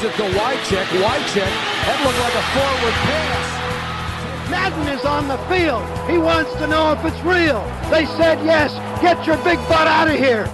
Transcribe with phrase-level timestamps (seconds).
[0.00, 0.86] Gives it to Wycheck.
[1.04, 1.52] Wycheck.
[1.84, 4.50] That looked like a forward pass.
[4.50, 5.82] Madden is on the field.
[6.08, 7.60] He wants to know if it's real.
[7.90, 8.72] They said yes.
[9.02, 10.46] Get your big butt out of here.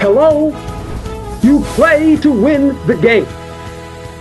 [0.00, 0.54] Hello?
[1.42, 3.26] You play to win the game.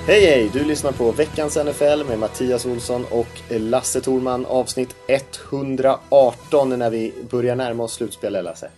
[0.07, 0.49] Hej hej!
[0.53, 7.13] Du lyssnar på veckans NFL med Mattias Olsson och Lasse Thorman avsnitt 118 när vi
[7.29, 8.69] börjar närma oss slutspel, Lasse.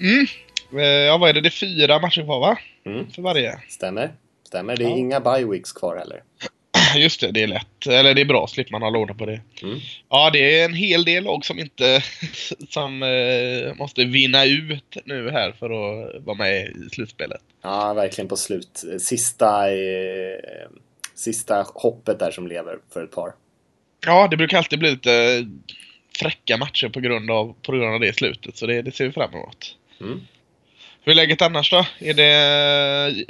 [0.00, 0.26] Mm.
[0.72, 1.40] Eh, Ja, vad är det?
[1.40, 2.58] Det är fyra matcher kvar va?
[2.86, 3.10] Mm.
[3.10, 3.58] För varje.
[3.68, 4.12] Stämmer?
[4.46, 4.76] Stämmer.
[4.76, 4.96] Det är Ja.
[4.96, 6.22] inga bye weeks kvar heller.
[6.96, 7.86] Just det, det är lätt.
[7.86, 9.40] Eller det är bra, slipper man hålla ordning på det.
[9.62, 9.78] Mm.
[10.08, 12.02] Ja, det är en hel del lag som inte...
[12.68, 17.40] som eh, måste vinna ut nu här för att vara med i slutspelet.
[17.62, 18.84] Ja, verkligen på slut.
[19.00, 20.68] Sista, eh,
[21.14, 23.32] sista hoppet där som lever för ett par.
[24.06, 25.46] Ja, det brukar alltid bli lite
[26.18, 29.12] fräcka matcher på grund av, på grund av det slutet, så det, det ser vi
[29.12, 29.76] fram emot.
[30.00, 30.20] Mm.
[31.04, 31.84] Hur är läget annars då?
[31.98, 32.24] Är, det,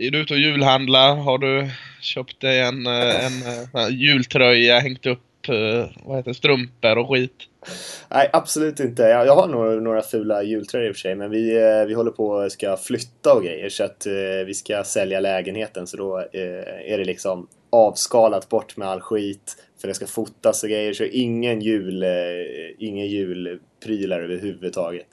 [0.07, 1.17] är du ute och julhandlar?
[1.17, 1.71] Har du
[2.01, 7.09] köpt dig en, eh, en, eh, en, jultröja, hängt upp eh, vad heter strumpor och
[7.09, 7.35] skit?
[8.09, 9.03] Nej, absolut inte.
[9.03, 11.53] Jag, jag har några, några fula jultröjor i och för sig, men vi,
[11.89, 14.07] vi håller på att ska flytta och grejer så att
[14.47, 16.17] vi ska sälja lägenheten så då
[16.87, 21.05] är det liksom avskalat bort med all skit för det ska fotas och grejer så
[21.05, 22.05] ingen jul,
[22.79, 25.07] ingen julprylar överhuvudtaget.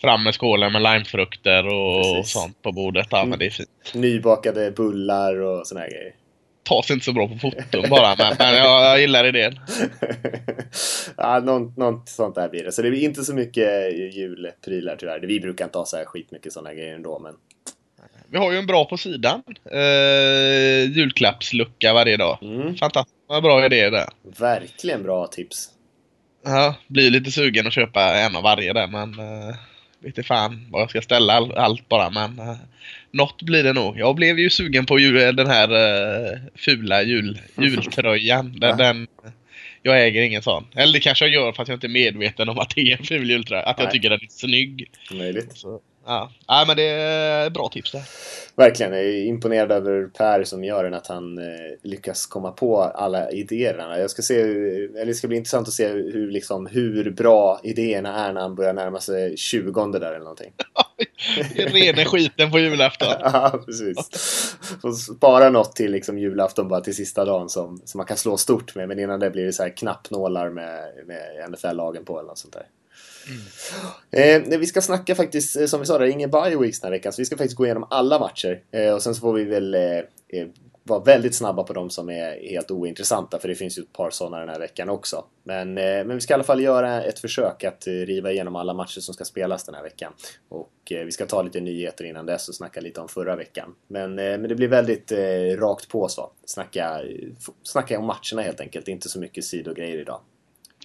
[0.00, 2.32] Fram med skålen med limefrukter och Precis.
[2.32, 3.06] sånt på bordet.
[3.10, 3.68] Ja, men det är fint.
[3.94, 6.14] Nybakade bullar och såna här grejer.
[6.68, 9.60] Tas inte så bra på foton bara, men, men jag, jag gillar idén.
[11.16, 12.72] ja, något, något sånt där blir det.
[12.72, 15.20] Så det blir inte så mycket julprylar tyvärr.
[15.20, 17.34] Vi brukar inte ha så här skitmycket såna grejer ändå, men
[18.30, 19.42] Vi har ju en bra på sidan.
[19.72, 22.38] Eh, julklappslucka varje dag.
[22.42, 24.08] mm, Fantastiskt bra idé där.
[24.38, 25.68] verkligen bra tips.
[26.44, 29.54] Ja, blir lite sugen att köpa en av varje där, men uh,
[30.00, 32.56] vet inte fan vad jag ska ställa all, allt bara, men uh,
[33.10, 33.98] något blir det nog.
[33.98, 38.60] Jag blev ju sugen på jul, den här uh, fula jul, jultröjan.
[38.60, 39.06] Den, den,
[39.82, 40.66] jag äger ingen sån.
[40.74, 42.98] Eller det kanske jag gör för att jag inte är medveten om att det är
[42.98, 43.62] en ful jultröja.
[43.62, 43.92] Att jag Nej.
[43.92, 44.90] tycker den är snygg.
[45.12, 45.56] Möjligt.
[45.56, 46.30] Så, ja.
[46.46, 48.02] ja, men det är bra tips där.
[48.56, 51.44] Verkligen, jag är imponerad över Per som gör den, att han eh,
[51.82, 53.98] lyckas komma på alla idéerna.
[53.98, 58.26] Jag ska se, eller det ska bli intressant att se hur, liksom, hur bra idéerna
[58.26, 60.52] är när han börjar närma sig 20 där eller någonting.
[61.56, 63.08] Rena skiten på julafton.
[63.20, 63.96] Ja, precis.
[64.82, 68.36] Får spara något till liksom, julafton bara till sista dagen som, som man kan slå
[68.36, 68.88] stort med.
[68.88, 72.54] Men innan det blir det så här knappnålar med, med NFL-lagen på eller något sånt
[72.54, 72.66] där.
[73.28, 74.52] Mm.
[74.52, 76.88] Eh, vi ska snacka faktiskt, eh, som vi sa, det är ingen bye weeks den
[76.88, 77.12] här veckan.
[77.12, 78.62] Så vi ska faktiskt gå igenom alla matcher.
[78.70, 79.80] Eh, och sen så får vi väl eh,
[80.28, 80.46] eh,
[80.82, 83.38] vara väldigt snabba på de som är helt ointressanta.
[83.38, 85.24] För det finns ju ett par sådana den här veckan också.
[85.44, 88.56] Men, eh, men vi ska i alla fall göra ett försök att eh, riva igenom
[88.56, 90.12] alla matcher som ska spelas den här veckan.
[90.48, 93.74] Och eh, vi ska ta lite nyheter innan dess och snacka lite om förra veckan.
[93.88, 96.30] Men, eh, men det blir väldigt eh, rakt på så.
[96.44, 97.28] Snacka, eh,
[97.62, 98.88] snacka om matcherna helt enkelt.
[98.88, 100.20] Inte så mycket sidogrejer idag.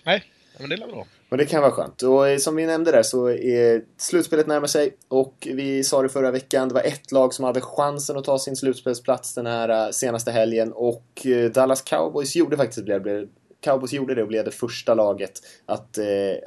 [0.03, 0.23] Nej,
[0.57, 1.06] men det är väl bra.
[1.29, 2.01] Men det kan vara skönt.
[2.01, 6.09] Och eh, som vi nämnde där så är slutspelet närmar sig och vi sa det
[6.09, 9.69] förra veckan, det var ett lag som hade chansen att ta sin slutspelsplats den här
[9.69, 13.28] eh, senaste helgen och eh, Dallas Cowboys gjorde faktiskt det.
[13.61, 15.31] Cowboys gjorde det och blev det första laget
[15.66, 15.97] att,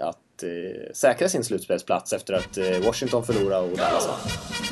[0.01, 0.45] att
[0.93, 4.64] säkra sin slutspelsplats efter att Washington förlorade och Dallas vann.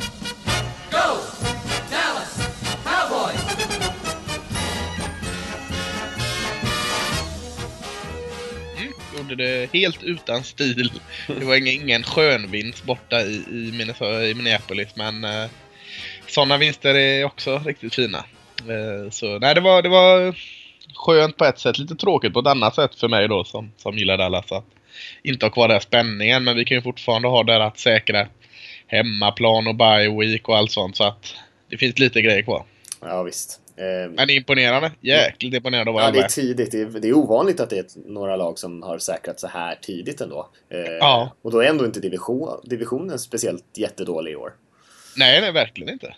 [9.33, 10.93] Gjorde det helt utan stil.
[11.27, 15.51] Det var ingen, ingen skönvinst borta i, i, Minnesota, i Minneapolis, men eh,
[16.27, 18.19] sådana vinster är också riktigt fina.
[18.59, 20.37] Eh, så nej, det var, det var
[20.95, 23.99] skönt på ett sätt, lite tråkigt på ett annat sätt för mig då som, som
[23.99, 24.67] gillar Dallas att
[25.23, 28.27] inte ha kvar den här spänningen, men vi kan ju fortfarande ha där att säkra
[28.87, 31.35] hemmaplan och bye week och allt sånt, så att
[31.71, 32.65] det finns lite grejer kvar.
[33.01, 33.62] Ja visst.
[33.77, 34.93] Men det är imponerande.
[35.01, 36.73] Jäkligt imponerande att vara Ja, det är tidigt.
[36.73, 39.79] Det är, det är ovanligt att det är några lag som har säkrat så här
[39.83, 40.49] tidigt ändå.
[40.71, 41.37] Eh, Ja.
[41.43, 44.53] Och då är ändå inte division, divisionen speciellt jättedålig i år.
[45.17, 46.15] Nej, nej, verkligen inte.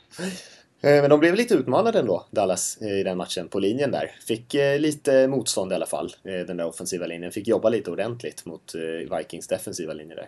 [0.82, 4.10] Eh, Men de blev lite utmanade ändå, Dallas, eh, i den matchen på linjen där.
[4.28, 7.32] Fick eh, lite motstånd i alla fall, eh, den där offensiva linjen.
[7.32, 8.72] Fick jobba lite ordentligt mot
[9.18, 10.26] Vikings defensiva linje där.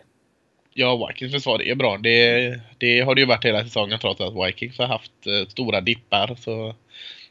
[0.74, 1.98] Ja, Vikings försvar är bra.
[2.02, 5.12] Det, det har det ju varit hela säsongen trots att Vikings har haft
[5.48, 6.36] stora dippar.
[6.40, 6.74] Så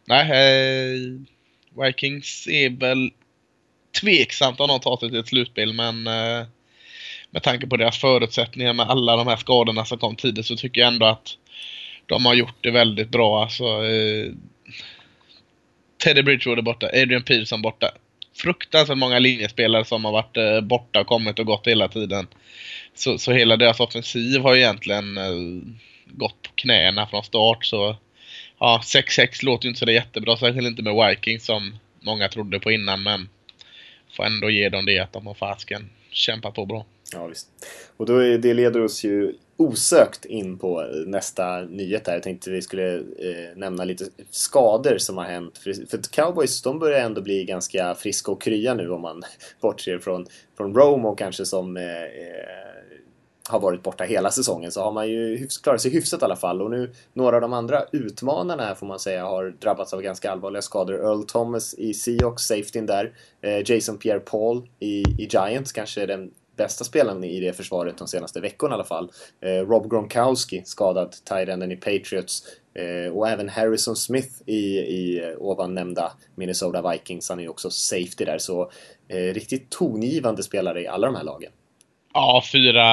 [0.06, 1.00] nej, eh,
[1.84, 3.12] Vikings är väl
[4.02, 6.46] tveksamt om de tar sig till ett slutspel, men eh,
[7.30, 10.81] med tanke på deras förutsättningar med alla de här skadorna som kom tidigt så tycker
[10.81, 11.38] jag ändå att
[12.06, 13.44] de har gjort det väldigt bra.
[13.44, 14.31] Alltså, eh,
[16.04, 17.92] Teddy Bridgewater borta, Adrian Peterson borta.
[18.36, 22.28] Fruktansvärt många linjespelare som har varit eh, borta och kommit och gått hela tiden.
[22.96, 25.63] Så, så hela deras offensiv har egentligen eh,
[26.06, 27.66] gått på knäna från start.
[27.66, 27.96] Så
[28.60, 32.72] ja, 6-6 låter ju inte så jättebra, särskilt inte med Vikings som många trodde på
[32.72, 33.30] innan, men
[34.18, 36.86] får ändå ge dem det att de har fasken kämpat på bra.
[37.13, 37.48] Ja, visst.
[37.98, 42.13] Och då är, det leder oss ju osökt in på nästa nyhet här.
[42.13, 45.57] Jag tänkte vi skulle eh, nämna lite skador som har hänt.
[45.57, 49.24] För, för cowboys, de börjar ändå bli ganska friska och krya nu om man
[49.62, 52.66] bortser från, från Romo kanske som eh, eh
[53.50, 56.36] har varit borta hela säsongen så har man ju hyfs, klarat sig hyfsat i alla
[56.36, 56.62] fall.
[56.62, 60.31] Och nu några av de andra utmanarna här får man säga har drabbats av ganska
[60.31, 60.94] allvarliga skador.
[60.94, 63.13] Earl Thomas i Seahawks, safetyn där.
[63.42, 68.42] Eh, Jason Pierre-Paul i, i Giants, kanske den bästa spelaren i det försvaret de senaste
[68.42, 69.12] veckorna i alla fall.
[69.42, 72.44] Eh, Rob Gronkowski skadad, tight i Patriots.
[72.74, 77.30] Eh, och även Harrison Smith i, i eh, ovan nämnda Minnesota Vikings.
[77.30, 78.71] Han är ju också safety där, så
[79.07, 81.51] eh, riktigt tongivande spelare i alla de här lagen.
[82.17, 82.85] Ja, fyra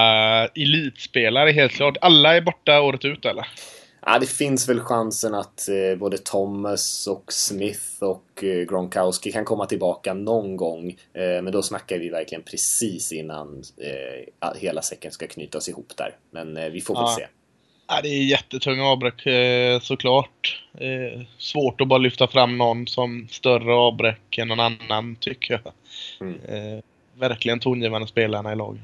[0.47, 1.97] elitspelare helt klart.
[2.01, 3.47] Alla är borta året ut eller?
[4.07, 9.45] Ja, det finns väl chansen att eh, både Thomas och Smith och eh, Gronkowski kan
[9.45, 10.89] komma tillbaka någon gång.
[11.15, 16.17] Eh, men då snackar vi verkligen precis innan eh, hela säcken ska knytas ihop där.
[16.31, 17.15] Men eh, vi får väl Ja.
[17.19, 17.27] se.
[17.89, 20.65] Ja, det är jättetunga avbräck eh, såklart.
[21.39, 25.73] Svårt att bara lyfta fram någon som större avbräck än någon annan tycker jag.
[26.29, 26.83] Mm.
[27.19, 28.83] Verkligen tongivande spelarna i laget.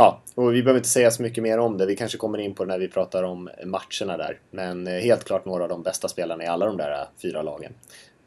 [0.00, 1.86] Ja, och vi behöver inte säga så mycket mer om det.
[1.86, 4.38] Vi kanske kommer in på det när vi pratar om matcherna där.
[4.50, 7.42] Men eh, helt klart några av de bästa spelarna i alla de där eh, fyra
[7.42, 7.72] lagen.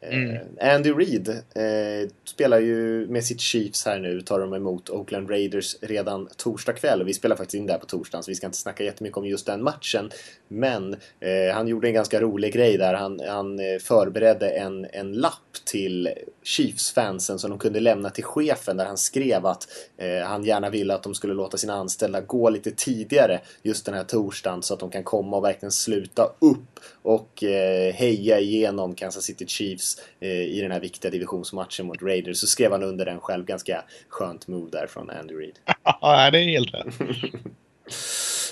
[0.02, 0.36] Mm.
[0.60, 5.30] Eh, Andy Reid eh, spelar ju med sitt Chiefs här nu, tar de emot Oakland
[5.30, 7.04] Raiders redan torsdag kväll.
[7.04, 9.46] Vi spelar faktiskt in där på torsdagen så vi ska inte snacka jättemycket om just
[9.46, 10.10] den matchen.
[10.48, 12.94] Men eh, han gjorde en ganska rolig grej där.
[12.94, 16.08] Han, han eh, förberedde en, en lapp till
[16.42, 20.94] Chiefs-fansen som de kunde lämna till chefen där han skrev att eh, han gärna ville
[20.94, 24.80] att de skulle låta sina anställda gå lite tidigare just den här torsdagen så att
[24.80, 30.28] de kan komma och verkligen sluta upp och eh, heja igenom Kansas City Chiefs eh,
[30.28, 32.38] i den här viktiga divisionsmatchen mot Raiders.
[32.38, 33.44] Så skrev han under den själv.
[33.44, 35.58] Ganska skönt move där från Andy Reid.
[35.84, 36.86] Ja, det är helt rätt.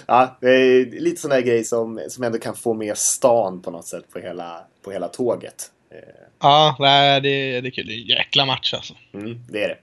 [0.06, 3.70] Ja, det är lite sån där grej som, som ändå kan få med stan på
[3.70, 5.70] något sätt på hela, på hela tåget.
[5.90, 5.98] Eh,
[6.42, 6.76] Ja,
[7.22, 7.86] det, det är kul.
[7.86, 8.94] Det är en jäkla match alltså.
[9.14, 9.78] Mm, det är det.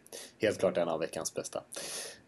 [0.46, 1.62] Helt klart en av veckans bästa.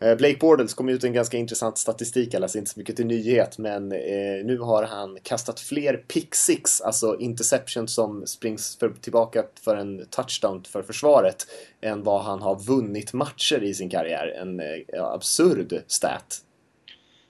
[0.02, 3.58] Eh, Blake Bortles kom ut en ganska intressant statistik, alltså inte så mycket till nyhet,
[3.58, 9.44] men eh, nu har han kastat fler pick six, alltså interception som springs för, tillbaka
[9.64, 11.48] för en touchdown för försvaret,
[11.82, 14.28] än vad han har vunnit matcher i sin karriär.
[14.42, 16.38] En eh, absurd stat.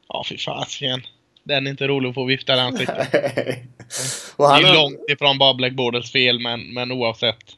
[0.08, 1.02] Ja, fy fasiken.
[1.44, 3.08] Den är inte rolig att få vifta i ansiktet.
[4.36, 7.56] Och Det är långt ifrån bara Black Borders fel, men, men oavsett.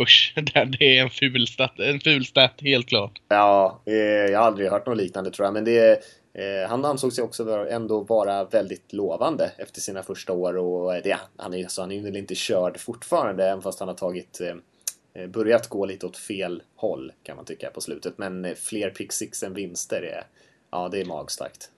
[0.00, 0.34] Usch,
[0.78, 3.20] det är en ful stat, en ful stat helt klart.
[3.28, 5.54] Ja, eh, jag har aldrig hört något liknande tror jag.
[5.54, 6.02] Men det,
[6.34, 10.56] eh, han ansåg sig också ändå vara väldigt lovande efter sina första år.
[10.56, 13.88] Och det, han, är, så han är ju väl inte körd fortfarande, även fast han
[13.88, 18.18] har tagit, eh, börjat gå lite åt fel håll kan man tycka på slutet.
[18.18, 20.22] Men eh, fler pick six än vinster, är,
[20.70, 21.70] ja det är magstarkt.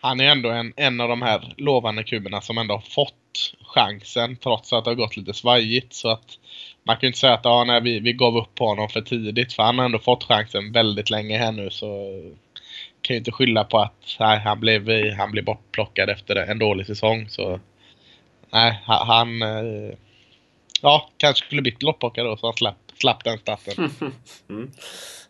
[0.00, 3.14] Han är ändå en, en av de här lovande kuberna som ändå har fått
[3.62, 5.92] chansen trots att det har gått lite svajigt.
[5.92, 6.38] Så att
[6.88, 9.00] man kan ju inte säga att ah, nej, vi, vi gav upp på honom för
[9.00, 9.52] tidigt.
[9.52, 11.70] För han har ändå fått chansen väldigt länge här nu.
[11.70, 12.20] Så
[13.02, 16.86] kan ju inte skylla på att nej, han, blev, han blev bortplockad efter en dålig
[16.86, 17.28] säsong.
[17.28, 17.60] Så
[18.50, 19.42] nej, han...
[19.42, 19.94] Eh,
[20.82, 23.90] ja, kanske skulle blivit lottplockad då så han slapp, slapp den starten.
[24.48, 24.70] Mm.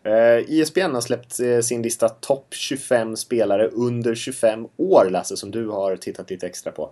[0.03, 5.51] Eh, ISBN har släppt eh, sin lista topp 25 spelare under 25 år, Lasse, som
[5.51, 6.91] du har tittat lite extra på.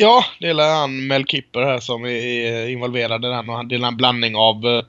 [0.00, 3.68] Ja, det är han Mel Kipper här som är- är involverad i den och han
[3.68, 4.82] delar en blandning av eh,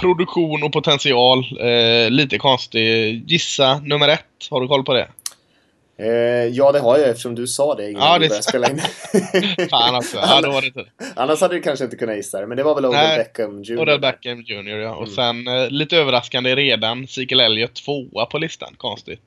[0.00, 1.38] produktion och potential.
[1.60, 3.22] Eh, lite konstig.
[3.30, 4.24] Gissa nummer ett.
[4.50, 5.08] Har du koll på det?
[5.98, 6.06] Eh,
[6.52, 9.68] ja, det har jag eftersom du sa det innan Ja, vi det- började spela in.
[9.70, 10.16] Fan också.
[10.16, 10.90] Ja, då var det tur.
[11.16, 13.78] Annars hade du kanske inte kunnat gissa det, men det var väl Odell Beckham Jr.
[13.80, 14.94] Odell Beckham Jr ja.
[14.94, 18.74] Och sen eh, lite överraskande redan Ezekiel Elliott tvåa på listan.
[18.78, 19.20] Konstigt.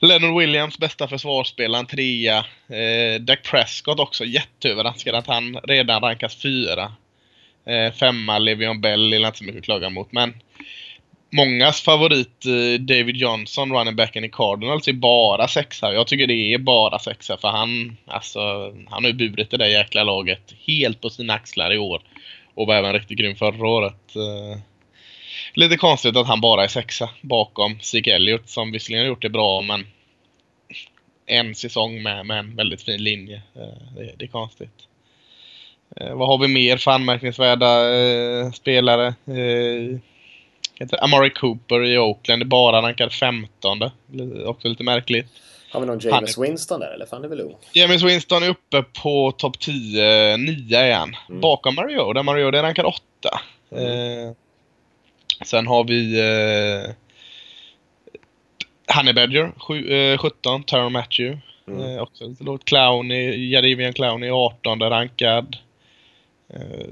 [0.00, 2.38] Leonard Williams, bästa försvarsspelaren, trea.
[2.68, 6.92] Eh, Dak Prescott också jätteöverraskad att han redan rankas fyra.
[7.66, 10.12] Eh, femma Levion Bell är inte så mycket att klaga mot.
[10.12, 10.34] Men
[11.30, 15.92] mångas favorit eh, David Johnson, running backen i Cardinals, är bara sexa.
[15.92, 18.40] Jag tycker det är bara sexa för han, alltså,
[18.88, 22.02] han har ju burit det där jäkla laget helt på sina axlar i år.
[22.54, 24.16] Och var även riktigt grym förra året.
[24.16, 24.60] Eh,
[25.58, 29.28] Lite konstigt att han bara är sexa bakom Zeke Elliott som visserligen har gjort det
[29.28, 29.86] bra men
[31.26, 33.42] en säsong med, med en väldigt fin linje.
[33.56, 33.62] Eh,
[33.96, 34.70] Det, det är konstigt.
[35.96, 39.06] Eh, vad har vi mer för anmärkningsvärda eh, spelare?
[39.06, 39.98] Eh,
[40.80, 43.78] heter Amari Cooper i Oakland är bara rankad 15.
[44.12, 45.26] Li- Också lite märkligt.
[45.70, 47.06] Har vi någon James är- Winston där eller?
[47.06, 47.54] Fan, det är väl ung?
[47.72, 51.16] James Winston är uppe på topp 10, 9 igen.
[51.28, 51.40] Mm.
[51.40, 53.00] Bakom Mario, där Mario är rankad 8.
[53.70, 54.32] Eh,
[55.44, 56.94] sen har vi eh,
[58.96, 61.40] Honey Badger, sju, eh, 17, Tyron Matthew.
[61.68, 61.80] Mm.
[61.80, 62.64] Eh, också lite lågt.
[62.64, 65.56] Clowny, Jadivian Clowny, 18 rankad.
[66.54, 66.86] Eh,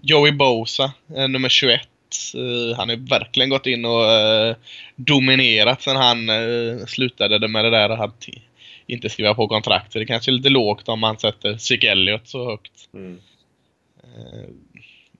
[0.00, 1.88] Joey Bosa, eh, nummer 21.
[2.34, 4.56] Eh, han har verkligen gått in och eh,
[4.96, 8.28] dominerat sen han eh, slutade med det där att
[8.86, 9.92] inte skriva på kontrakt.
[9.92, 12.88] Så det kanske är lite lågt om man sätter Zeke Elliott så högt.
[12.94, 13.18] Mm.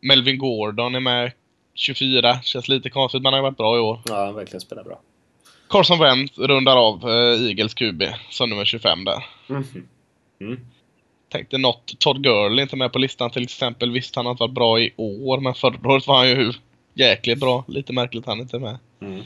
[0.00, 1.32] Melvin Gordon är med
[1.76, 2.40] 24.
[2.42, 4.00] Känns lite konstigt men han har varit bra i år.
[4.04, 5.00] Ja, han verkligen spelar bra.
[5.68, 9.24] Carson Wentz rundar av eh, Eagles QB som nummer 25 där.
[9.46, 9.88] Mhm.
[10.40, 10.60] Mm.
[11.28, 13.90] Tänkte något, Todd Gurley inte med på listan till exempel.
[13.90, 16.52] Visst, han har inte varit bra i år, men förra året var han ju
[16.94, 17.64] jäkligt bra.
[17.68, 18.78] Lite märkligt han inte är med.
[19.00, 19.22] Mm.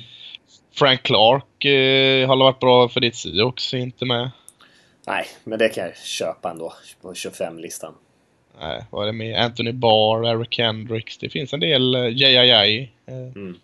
[0.75, 4.31] Frank Clark eh, har varit bra för ditt Seahawks, inte med.
[5.07, 7.95] Nej, men det kan jag köpa ändå på 25-listan.
[8.61, 9.45] Nej, vad är det med?
[9.45, 11.19] Anthony Barr, Eric Hendricks.
[11.19, 12.91] Det finns en del uh, JII.
[13.07, 13.57] Eh, Mm.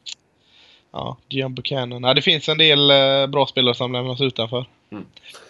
[0.92, 2.02] Ja, Dion Buchanan.
[2.02, 4.64] Ja, det finns en del eh, bra spelare som lämnas utanför.
[4.90, 5.06] Mm.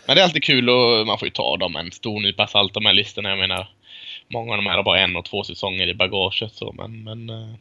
[0.07, 2.75] Men det är alltid kul och man får ju ta dem en stor nypa salt,
[2.75, 3.29] de här listorna.
[3.29, 3.69] Jag menar,
[4.29, 6.55] många av de här har bara en och två säsonger i bagaget.
[6.55, 7.55] Så, men, men uh,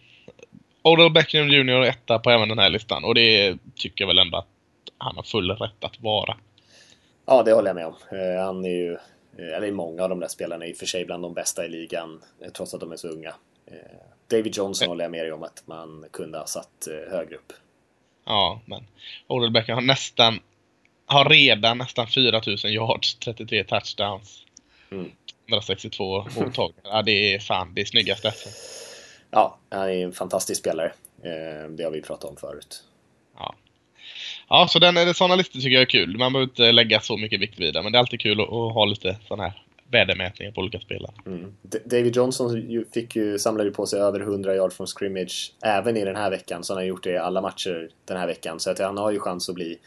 [0.82, 3.04] Odell Beckham Jr är etta på även den här listan.
[3.04, 4.48] Och det tycker jag väl ändå att
[4.98, 6.38] han har full rätt att vara.
[7.26, 7.96] Ja, det håller jag med om.
[8.12, 9.00] Eh, han är ju, eh,
[9.38, 11.70] eller många av de där spelarna är i och för sig bland de bästa i
[11.70, 13.34] ligan, eh, trots att de är så unga.
[13.66, 13.76] Eh,
[14.28, 17.54] David Johnson håller jag med dig om att man kunde ha satt eh, högre upp.
[18.26, 18.88] Ja, men
[19.28, 20.40] Odell Beckham har nästan,
[21.06, 24.46] har redan nästan 4000 yards, 33 touchdowns.
[24.92, 25.12] Mm.
[25.48, 26.82] 162 mottagningar.
[26.84, 28.48] Ja, det är fan, det är snygga stats.
[29.32, 30.92] Ja, han är en fantastisk spelare.
[31.24, 32.84] Eh, det har vi pratat om förut.
[33.38, 33.56] Ja.
[34.50, 36.18] Ja, så den, sådana listor tycker jag är kul.
[36.18, 38.48] Man behöver inte lägga så mycket vikt vid det, men det är alltid kul att,
[38.48, 39.62] att ha lite sådana här
[39.92, 41.14] värdemätningar på olika spelare.
[41.26, 41.54] Mm.
[41.86, 46.06] David Johnson fick ju, samlade ju på sig över 100 yard från scrimmage även i
[46.06, 48.60] den här veckan, så han har gjort det i alla matcher den här veckan.
[48.60, 49.80] Så att han har ju chans att bli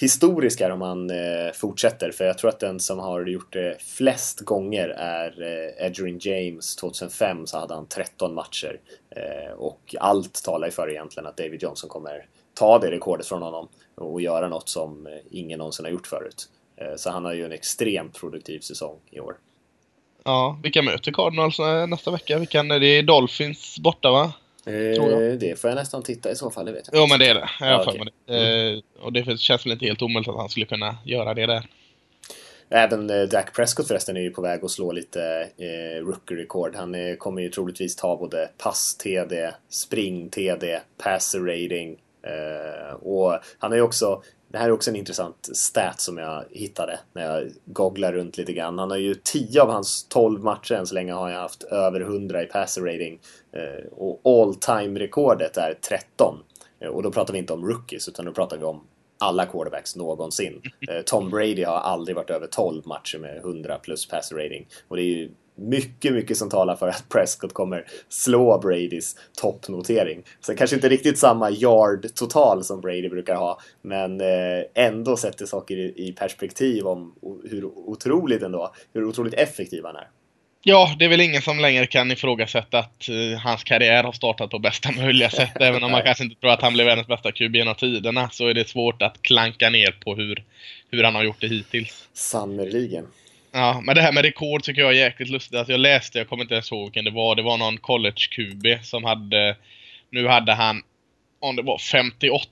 [0.00, 3.76] historisk här om han eh, fortsätter, för jag tror att den som har gjort det
[3.82, 6.76] flest gånger är eh, Edgerrin James.
[6.76, 11.62] 2005 så hade han 13 matcher eh, och allt talar ju för egentligen att David
[11.62, 15.92] Johnson kommer ta det rekordet från honom och göra något som eh, ingen någonsin har
[15.92, 16.48] gjort förut.
[16.76, 19.36] Eh, så han har ju en extremt produktiv säsong i år.
[20.24, 22.38] Ja, vilka möter Cardinals eh, nästa vecka?
[22.38, 24.32] Vilka, det är Dolphins borta va?
[24.66, 27.26] Eh, det får jag nästan titta i så fall, det vet jag Jo men det
[27.26, 27.48] är det.
[27.60, 27.98] Jag okej.
[27.98, 28.72] mig det.
[28.72, 31.68] Eh, och det känns väl inte helt omöjligt att han skulle kunna göra det där.
[32.74, 36.74] Även eh, Dak Prescott förresten är ju på väg att slå lite eh, rookie-rekord.
[36.76, 41.98] Han eh, kommer ju troligtvis ta både pass-TD, spring-TD, passer rating.
[42.22, 46.44] Eh, och han har ju också, det här är också en intressant stat som jag
[46.50, 48.78] hittade när jag googlar runt lite grann.
[48.78, 52.00] Han har ju 10 av hans 12 matcher än så länge har jag haft över
[52.00, 53.20] 100 i passer rating.
[53.52, 56.38] Eh, och all time rekordet är 13.
[56.80, 58.80] Eh, och då pratar vi inte om rookies utan då pratar vi om
[59.18, 60.62] alla quarterbacks någonsin.
[60.88, 64.68] Eh, Tom Brady har aldrig varit över 12 matcher med 100 plus passer rating.
[64.88, 70.22] Och det är ju mycket, mycket som talar för att Prescott kommer slå Bradys toppnotering.
[70.40, 75.76] Så kanske inte riktigt samma yard-total som Brady brukar ha, men eh, ändå sätter saker
[75.76, 77.14] i, perspektiv om
[77.50, 80.08] hur otroligt ändå, hur otroligt effektiv han är.
[80.64, 84.50] Ja, det är väl ingen som längre kan ifrågasätta att eh, hans karriär har startat
[84.50, 85.56] på bästa möjliga sätt.
[85.60, 88.48] Även om man kanske inte tror att han blev världens bästa QB genom tiderna så
[88.48, 90.44] är det svårt att klanka ner på hur,
[90.90, 92.08] hur han har gjort det hittills.
[92.12, 93.06] Sannerligen.
[93.52, 95.58] Ja, men det här med rekord tycker jag är jäkligt lustigt.
[95.58, 97.34] Alltså jag läste, jag kommer inte ens ihåg vilken det var.
[97.34, 99.56] Det var någon college-QB som hade...
[100.10, 100.82] Nu hade han,
[101.40, 102.48] om det var 58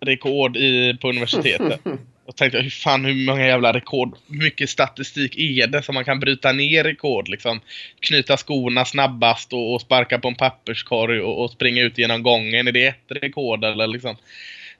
[0.00, 1.80] rekord i, på universitetet.
[2.26, 5.94] Och tänkte jag, hur fan hur många jävla rekord, hur mycket statistik är det som
[5.94, 7.60] man kan bryta ner rekord liksom?
[8.00, 12.68] Knyta skorna snabbast och, och sparka på en papperskorg och, och springa ut genom gången.
[12.68, 14.16] Är det ett rekord eller liksom?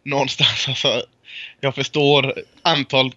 [0.03, 1.03] Någonstans alltså.
[1.61, 3.13] Jag förstår antal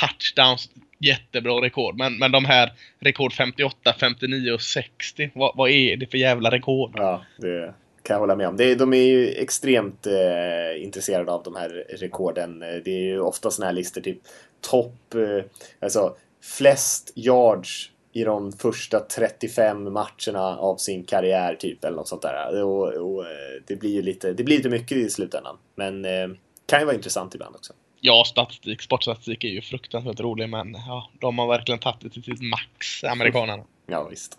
[0.00, 1.98] touchdowns, jättebra rekord.
[1.98, 5.30] Men, men de här rekord 58, 59 och 60.
[5.34, 6.92] Vad, vad är det för jävla rekord?
[6.94, 8.56] Ja, det kan jag hålla med om.
[8.56, 12.58] Det, de är ju extremt eh, intresserade av de här rekorden.
[12.58, 14.18] Det är ju ofta sådana här listor, typ
[14.60, 15.44] topp, eh,
[15.80, 22.22] alltså flest yards i de första 35 matcherna av sin karriär, typ, eller något sånt
[22.22, 22.62] där.
[22.62, 25.56] Och, och eh, det blir ju lite, det blir lite mycket i slutändan.
[25.74, 26.28] Men eh,
[26.66, 27.72] kan ju vara intressant ibland också.
[28.06, 32.22] Ja, statistik, sportstatistik är ju fruktansvärt rolig men ja, de har verkligen tagit det till
[32.22, 33.62] sitt max, amerikanerna.
[33.86, 34.38] Ja, visst.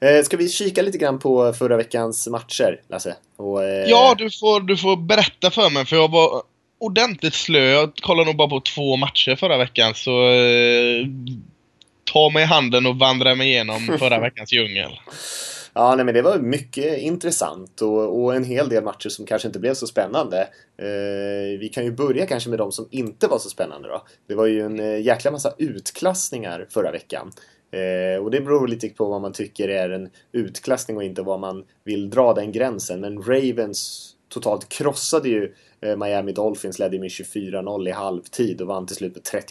[0.00, 3.16] Eh, ska vi kika lite grann på förra veckans matcher, Lasse?
[3.36, 6.42] Och, eh, Ja, du får, du får berätta för mig för jag var
[6.78, 7.60] ordentligt slö.
[7.60, 11.06] Jag kollade nog bara på två matcher förra veckan så eh,
[12.12, 15.00] ta mig i handen och vandra mig igenom förra veckans djungel.
[15.74, 19.48] Ja, nej, men det var mycket intressant och, och en hel del matcher som kanske
[19.48, 20.40] inte blev så spännande.
[20.76, 24.02] Eh, vi kan ju börja kanske med de som inte var så spännande då.
[24.26, 27.32] Det var ju en eh, jäkla massa utklassningar förra veckan.
[27.70, 31.40] Eh, och det beror lite på vad man tycker är en utklassning och inte vad
[31.40, 33.00] man vill dra den gränsen.
[33.00, 38.86] Men Ravens totalt krossade ju eh, Miami Dolphins, ledde med 24-0 i halvtid och vann
[38.86, 39.44] till slut med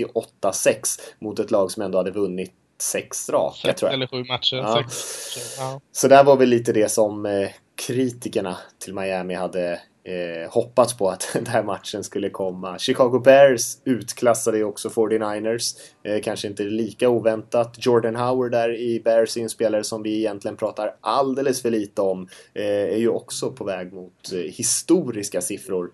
[0.43, 2.51] 38-6 mot ett lag som ändå hade vunnit
[2.81, 3.93] sex raka Sex tror jag.
[3.93, 4.55] eller sju matcher.
[4.55, 4.83] Ja.
[4.83, 5.57] Sex.
[5.57, 5.81] Ja.
[5.91, 7.50] Så där var väl lite det som eh,
[7.88, 12.79] kritikerna till Miami hade eh, hoppats på att den här matchen skulle komma.
[12.79, 15.75] Chicago Bears utklassade ju också 49ers.
[16.03, 17.75] Eh, kanske inte lika oväntat.
[17.79, 22.01] Jordan Howard där i Bears är en spelare som vi egentligen pratar alldeles för lite
[22.01, 22.27] om.
[22.53, 25.91] Eh, är ju också på väg mot eh, historiska siffror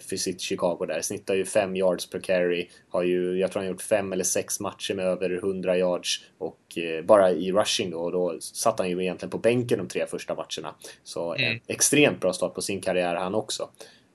[0.00, 1.00] för sitt Chicago där.
[1.00, 2.68] Snittar ju 5 yards per carry.
[2.88, 6.24] Har ju, jag tror han gjort fem eller sex matcher med över 100 yards.
[6.38, 7.98] Och eh, bara i rushing då.
[7.98, 10.74] Och då satt han ju egentligen på bänken de tre första matcherna.
[11.04, 13.68] Så en extremt bra start på sin karriär han också.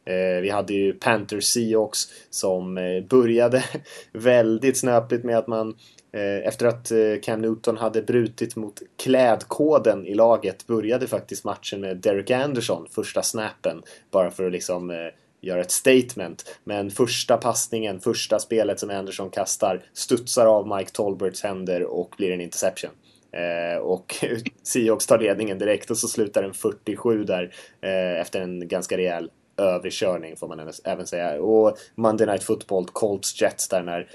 [0.06, 3.64] Eh, vi hade ju Panthers Seahawks som eh, började
[4.14, 5.76] väldigt snöpligt med att man
[6.12, 11.82] eh, efter att eh, Cam Newton hade brutit mot klädkoden i laget började faktiskt matchen
[11.82, 13.82] med Derek Anderson, första snappen,
[14.12, 14.98] bara för att liksom eh,
[15.42, 16.60] göra ett statement.
[16.64, 22.32] Men första passningen, första spelet som Anderson kastar studsar av Mike Tolberts händer och blir
[22.32, 22.92] en interception.
[23.32, 24.16] Eh, och
[24.64, 29.32] Seahawks tar ledningen direkt och så slutar den 47 där eh, efter en ganska rejäl
[29.58, 31.42] överkörning får man även- säga.
[31.42, 34.10] Och Monday Night Football, Colts Jets där när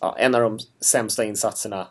[0.00, 1.88] ja, en av de sämsta insatserna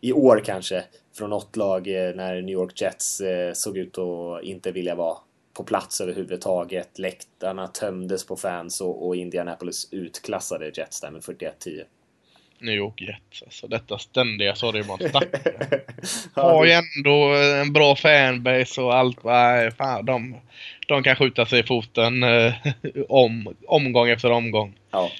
[0.00, 0.84] i år kanske
[1.16, 5.18] från något lag eh, när New York Jets eh, såg ut att inte vilja vara
[5.56, 6.98] på plats överhuvudtaget.
[6.98, 11.82] Läktarna tömdes på fans och, och Indianapolis utklassade Jets där med 41-10.
[12.58, 13.42] New York Jets.
[13.42, 15.00] Alltså detta ständiga sorgebarn.
[16.34, 19.24] Har ju ändå en bra fanbase och allt.
[19.24, 20.36] Nej, fan, de,
[20.88, 22.54] de kan skjuta sig i foten eh,
[23.08, 24.78] om, omgång efter omgång.
[24.90, 25.10] ja.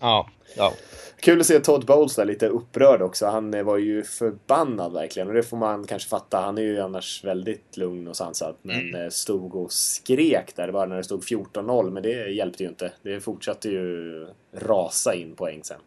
[0.00, 0.72] Ja, ja.
[1.20, 3.26] Kul att se Todd Bowles där lite upprörd också.
[3.26, 6.40] Han eh, var ju förbannad verkligen och det får man kanske fatta.
[6.40, 8.54] Han är ju annars väldigt lugn och sansad.
[8.62, 11.90] Men eh, stod och skrek där bara när det stod 14-0.
[11.90, 12.92] Men det hjälpte ju inte.
[13.02, 15.80] Det fortsatte ju rasa in poäng sen.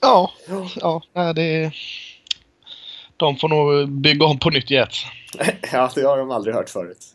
[0.00, 0.30] Ja,
[1.12, 1.72] ja, det...
[3.16, 5.04] De får nog bygga om på nytt Jets.
[5.72, 7.06] ja, det har de aldrig hört förut.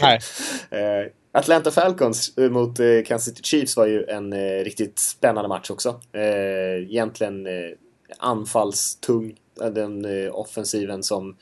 [0.00, 1.10] Nej.
[1.32, 5.70] Atlanta Falcons eh, mot eh, Kansas City Chiefs var ju en eh, riktigt spännande match
[5.70, 6.00] också.
[6.12, 7.70] Eh, egentligen eh,
[8.18, 11.36] anfallstung, eh, den eh, offensiven som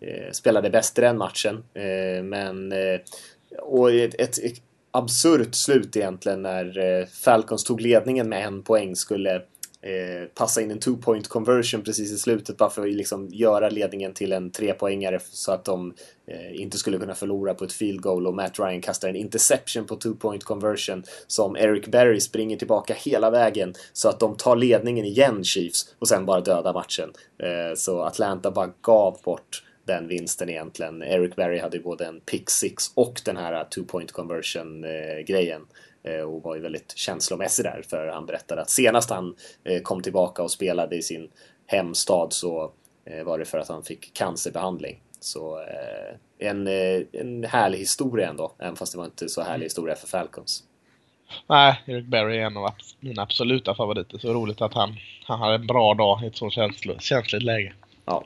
[0.00, 1.64] eh, spelade bäst i den matchen.
[1.74, 3.00] Eh, men, eh,
[3.62, 9.42] och ett, ett, absurt slut egentligen när eh, Falcons tog ledningen med en poäng skulle
[9.86, 13.68] eh, passa in en two point conversion precis i slutet bara för att liksom göra
[13.68, 15.94] ledningen till en trepoängare så att de
[16.26, 19.86] eh, inte skulle kunna förlora på ett field goal och Matt Ryan kastar en interception
[19.86, 24.56] på two point conversion som Eric Berry springer tillbaka hela vägen så att de tar
[24.56, 27.12] ledningen igen Chiefs och sen bara dödar matchen.
[27.38, 31.02] Eh, så Atlanta bara gav bort den vinsten egentligen.
[31.02, 35.24] Eric Berry hade ju både en pick six och den här two point conversion eh,
[35.26, 35.66] grejen eh,
[36.06, 40.42] och var ju väldigt känslomässig där för han berättade att senast han eh, kom tillbaka
[40.42, 41.30] och spelade i sin
[41.66, 42.72] hemstad så
[43.04, 45.00] eh, var det för att han fick cancerbehandling.
[45.20, 49.66] Så eh, en, eh, en härlig historia ändå, även fast det var inte så härlig
[49.66, 50.64] historia för Falcons.
[51.46, 54.18] Nej, Eric Berry är en av mina absoluta favoriter.
[54.18, 57.74] Så roligt att han, han hade en bra dag i ett så känslo, känsligt läge.
[58.04, 58.24] Ja.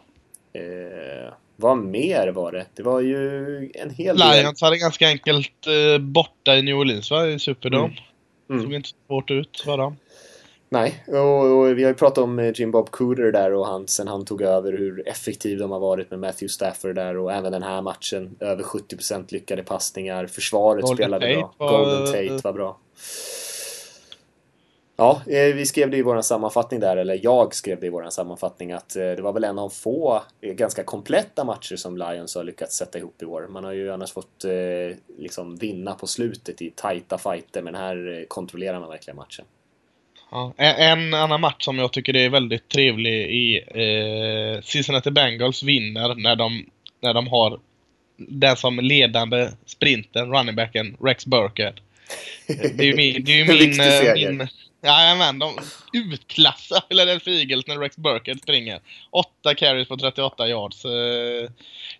[0.52, 2.66] Eh, vad mer var det?
[2.74, 4.30] Det var ju en hel del.
[4.42, 7.96] Lions hade ganska enkelt eh, borta i New Orleans va, i Superdome.
[8.50, 8.62] Mm.
[8.62, 9.96] Såg inte svårt ut för dem.
[10.72, 13.88] Nej, och, och vi har ju pratat om eh, Jim Bob Cooter där och han,
[13.88, 17.52] sen han tog över hur effektiv de har varit med Matthew Stafford där och även
[17.52, 18.36] den här matchen.
[18.40, 20.26] Över 70% lyckade passningar.
[20.26, 21.68] Försvaret Golden spelade Tate bra.
[21.68, 22.78] var- Golden Tate var bra.
[25.00, 28.10] Ja, eh, vi skrev det i vår sammanfattning där, eller jag skrev det i vår
[28.10, 32.34] sammanfattning att eh, det var väl en av få eh, ganska kompletta matcher som Lions
[32.34, 33.46] har lyckats sätta ihop i år.
[33.50, 34.44] Man har ju annars fått
[35.18, 39.44] liksom vinna på slutet i tajta fighter men här kontrollerar man verkligen matchen.
[40.30, 40.52] Ja.
[40.56, 46.36] En, annan match som jag tycker är väldigt trevlig i eh, Cincinnati Bengals vinner när
[46.36, 46.66] de,
[47.00, 47.60] när de har
[48.16, 51.74] den som ledande sprinten, runningbacken Rex Burkhead.
[52.46, 53.24] Det är ju min...
[53.24, 54.48] Det är min, min
[54.82, 55.52] Jajamän, de
[55.92, 58.80] utklassar Philadelphia Eagles när Rex Burkhead springer.
[59.10, 60.84] 8 carries på 38 yards.
[60.84, 61.50] Eh,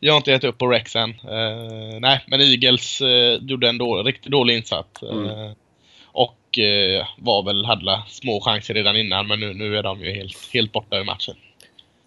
[0.01, 1.11] jag har inte gett upp på Rex än.
[1.11, 5.03] Eh, nej, men Eagles eh, gjorde en då, riktigt dålig insats.
[5.03, 5.55] Mm.
[6.13, 6.37] Och
[7.19, 10.73] var väl, hade små chanser redan innan men nu, nu är de ju helt, helt
[10.73, 11.35] borta ur matchen.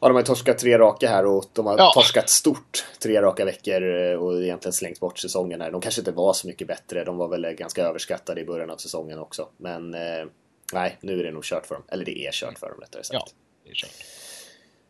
[0.02, 1.92] Ja, de har torskat tre raka här och de har Ja.
[1.94, 3.84] torskat stort tre raka veckor
[4.18, 5.72] och egentligen slängt bort säsongen här.
[5.72, 7.04] De kanske inte var så mycket bättre.
[7.04, 9.48] De var väl ganska överskattade i början av säsongen också.
[9.58, 9.96] Men
[10.74, 11.84] nej, nu är det nog kört för dem.
[11.88, 13.14] Eller det är kört för dem rättare sagt.
[13.14, 13.26] Ja,
[13.64, 13.92] det är kört.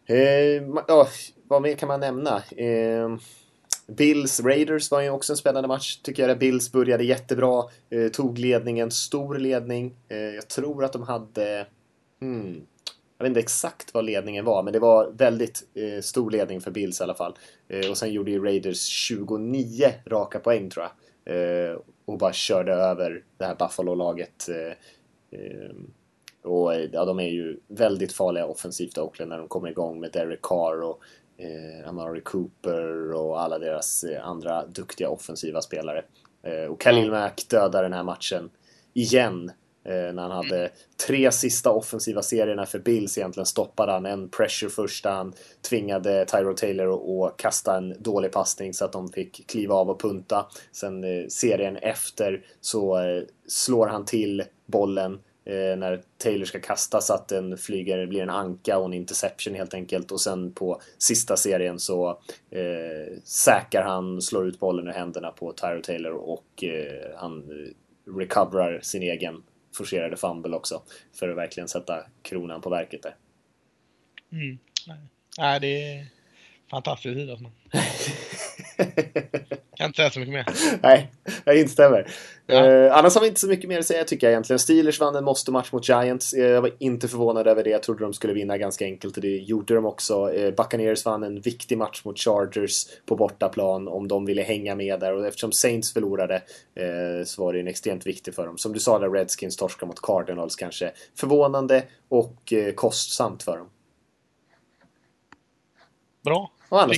[0.05, 1.07] Eh, ja,
[1.47, 2.43] vad mer kan man nämna?
[2.57, 3.17] Eh,
[3.87, 6.39] Bills Raiders var ju också en spännande match tycker jag.
[6.39, 9.95] Bills började jättebra, eh, tog ledningen, stor ledning.
[10.07, 11.67] Eh, jag tror att de hade...
[12.21, 12.61] Hmm,
[13.17, 16.71] jag vet inte exakt vad ledningen var, men det var väldigt eh, stor ledning för
[16.71, 17.37] Bills i alla fall.
[17.67, 20.91] Eh, och sen gjorde ju Raiders 29 raka poäng tror jag.
[21.35, 24.49] Eh, och bara körde över det här Buffalo-laget.
[25.33, 25.75] Eh, eh,
[26.43, 30.11] och eh, ja, de är ju väldigt farliga offensivt Oakland när de kommer igång med
[30.11, 30.99] Derek Carr och
[31.37, 36.03] eh, Amari Cooper och alla deras eh, andra duktiga offensiva spelare.
[36.43, 38.49] Eh, och Khalil Mack dödar den här matchen
[38.93, 39.51] igen.
[39.85, 40.69] Eh, när han hade
[41.07, 45.11] tre sista offensiva serierna för Bills egentligen stoppade han en pressure första.
[45.11, 45.33] Han
[45.69, 49.89] tvingade Tyro Taylor att- att kasta en dålig passning så att de fick kliva av
[49.89, 50.45] och punta.
[50.71, 54.43] Sen eh, serien efter så eh, slår han till
[54.73, 55.13] bollen
[55.45, 59.55] eh, när Taylor ska kasta så att den flyger, blir en anka och en interception
[59.55, 60.11] helt enkelt.
[60.11, 62.09] Och sen på sista serien så
[62.51, 67.71] eh, säkrar han, slår ut bollen ur händerna på Tyro Taylor och eh, han eh,
[68.19, 69.43] recoverar sin egen
[69.75, 70.81] forcerade fumble också.
[71.19, 73.15] För att verkligen sätta kronan på verket där.
[74.31, 74.57] Mm.
[75.37, 76.05] Nej, det är
[76.69, 77.51] fantastiskt idrottsman.
[79.83, 80.45] Kan inte säga så mycket mer.
[80.81, 81.11] Nej,
[81.45, 82.07] jag instämmer.
[82.47, 82.65] Ja.
[82.65, 84.59] Eh, annars har vi inte så mycket mer att säga tycker jag egentligen.
[84.59, 86.33] Steelers vann en måste-match mot Giants.
[86.33, 87.69] Eh, Jag var inte förvånad över det.
[87.69, 90.33] Jag trodde de skulle vinna ganska enkelt och det gjorde de också.
[90.33, 94.99] Eh, Buccaneers vann en viktig match mot Chargers på bortaplan om de ville hänga med
[94.99, 96.35] där och eftersom Saints förlorade
[96.75, 98.57] eh, så var det en extremt viktig för dem.
[98.57, 103.69] Som du sa där, Redskins torskar mot Cardinals kanske förvånande och eh, kostsamt för dem.
[106.25, 106.51] Bra.
[106.69, 106.95] Och annars.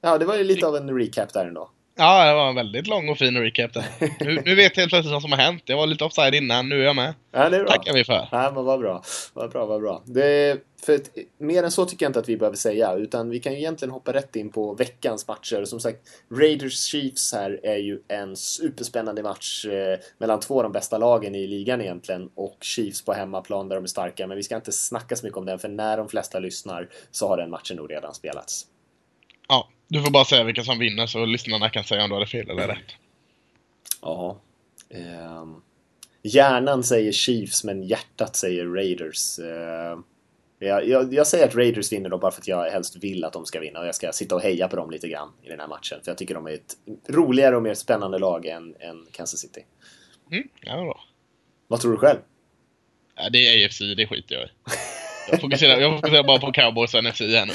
[0.00, 1.70] Ja, det var ju lite av en recap där ändå.
[1.94, 3.84] Ja, det var en väldigt lång och fin recap där.
[4.20, 5.62] Nu, nu vet jag helt plötsligt vad som har hänt.
[5.66, 7.14] Jag var lite offside innan, nu är jag med.
[7.32, 7.72] Ja, det är bra.
[7.72, 8.28] tackar vi för.
[8.32, 9.02] Ja, men vad bra.
[9.34, 10.02] Vad bra, vad bra.
[10.04, 13.40] Det, för att, mer än så tycker jag inte att vi behöver säga, utan vi
[13.40, 15.64] kan ju egentligen hoppa rätt in på veckans matcher.
[15.64, 15.98] Som sagt,
[16.30, 21.34] Raiders Chiefs här är ju en superspännande match eh, mellan två av de bästa lagen
[21.34, 24.26] i ligan egentligen och Chiefs på hemmaplan där de är starka.
[24.26, 27.28] Men vi ska inte snacka så mycket om den, för när de flesta lyssnar så
[27.28, 28.66] har den matchen nog redan spelats.
[29.92, 32.50] Du får bara säga vilka som vinner så lyssnarna kan säga om du hade fel
[32.50, 32.96] eller rätt.
[34.02, 34.40] Ja.
[34.90, 35.54] Ehm,
[36.22, 39.38] hjärnan säger Chiefs, men hjärtat säger Raiders.
[39.38, 40.02] Ehm,
[40.58, 43.32] jag, jag, jag säger att Raiders vinner då bara för att jag helst vill att
[43.32, 45.60] de ska vinna och jag ska sitta och heja på dem lite grann i den
[45.60, 45.98] här matchen.
[46.04, 46.76] För jag tycker de är ett
[47.08, 49.64] roligare och mer spännande lag än, än Kansas City.
[50.30, 51.04] Mm, ja, bra.
[51.68, 52.18] Vad tror du själv?
[53.16, 54.48] Ja, det är AFC, det skiter jag i.
[55.30, 57.52] Jag fokuserar, jag fokuserar bara på Cowboys och NFC här nu.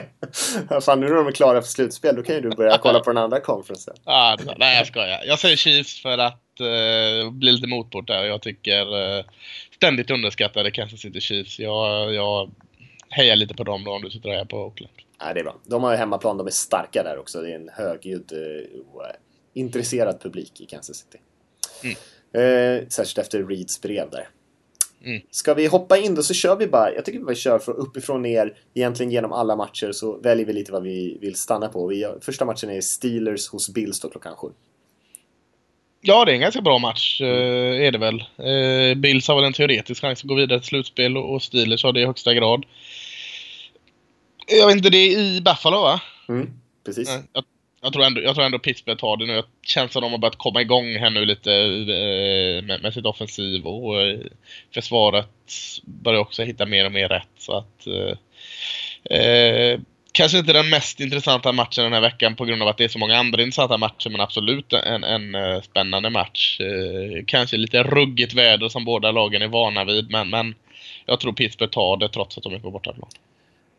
[0.82, 3.10] Fan, nu när de är klara för slutspel, då kan ju du börja kolla på
[3.10, 3.94] den andra conferencen.
[4.04, 5.22] Ah, nej, jag skojar.
[5.26, 8.24] Jag säger Chiefs för att eh, bli lite motport där.
[8.24, 9.24] Jag tycker eh,
[9.74, 11.58] ständigt underskattade Kansas City Chiefs.
[11.58, 12.50] Jag, jag
[13.08, 14.92] hejar lite på dem då om du sitter här på Oakland.
[15.20, 15.56] Nej, det är bra.
[15.64, 17.42] De har ju hemmaplan, de är starka där också.
[17.42, 19.10] Det är en högljudd eh, och eh,
[19.54, 21.18] intresserad publik i Kansas City.
[22.32, 24.28] Eh, särskilt efter Reeds brev där.
[25.06, 25.22] Mm.
[25.30, 28.22] Ska vi hoppa in då så kör vi bara, jag tycker vi kör från uppifrån
[28.22, 31.86] ner, egentligen genom alla matcher så väljer vi lite vad vi vill stanna på.
[31.86, 34.48] Vi, första matchen är Steelers hos Bills då klockan sju.
[36.00, 38.20] Ja, det är en ganska bra match, eh, är det väl.
[38.20, 41.92] Eh, Bills har väl en teoretisk chans att gå vidare till slutspel och Steelers har
[41.92, 42.66] det i högsta grad.
[44.46, 46.00] Jag vet inte, det är i Buffalo va?
[46.28, 46.50] Mm,
[46.84, 47.18] precis.
[47.32, 47.44] Jag,
[47.80, 49.34] jag, tror ändå, jag tror ändå Pittsburgh tar det nu.
[49.34, 53.06] Det känns som de har börjat komma igång här nu lite eh, med, med sitt
[53.06, 54.18] offensiv och eh,
[54.74, 55.28] försvaret
[55.84, 57.28] börjar också hitta mer och mer rätt.
[57.38, 59.80] Så att, eh, eh,
[60.12, 62.88] kanske inte den mest intressanta matchen den här veckan på grund av att det är
[62.88, 66.60] så många andra intressanta matcher men absolut en, en spännande match.
[66.60, 70.54] Eh, kanske lite ruggigt väder som båda lagen är vana vid men, men
[71.06, 73.08] jag tror Pittsburgh tar det trots att de är på bortaplan.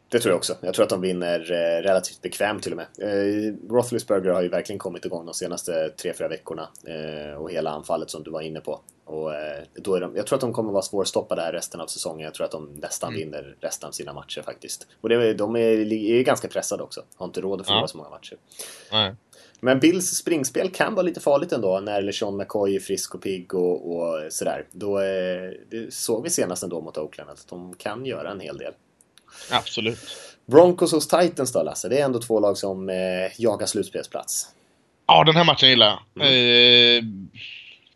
[0.09, 0.55] Det tror jag också.
[0.61, 2.87] Jag tror att de vinner eh, relativt bekvämt till och med.
[3.01, 6.69] Eh, Roethlisberger har ju verkligen kommit igång de senaste 3-4 veckorna.
[6.87, 8.79] Eh, och hela anfallet som du var inne på.
[9.05, 9.31] Och,
[9.73, 12.25] då är de, jag tror att de kommer vara svårstoppade här resten av säsongen.
[12.25, 14.87] Jag tror att de nästan vinner resten av sina matcher faktiskt.
[15.01, 17.03] Och det, de är, är ganska pressade också.
[17.15, 17.87] Har inte råd att förlora Ja.
[17.87, 18.37] så många matcher.
[18.91, 19.15] Nej.
[19.59, 23.53] Men Bills springspel kan vara lite farligt ändå när LeSean McCoy är frisk och pigg
[23.53, 24.65] och, och sådär.
[24.71, 24.99] Då,
[25.69, 28.73] det såg vi senast ändå mot Oakland att de kan göra en hel del.
[29.51, 29.99] Absolut.
[30.45, 32.95] Broncos hos Titans då Lasse, det är ändå två lag som eh,
[33.37, 34.47] jagar slutspelsplats.
[35.07, 36.27] Ja, den här matchen gillar jag.
[36.27, 36.97] Mm.
[36.97, 37.03] Eh,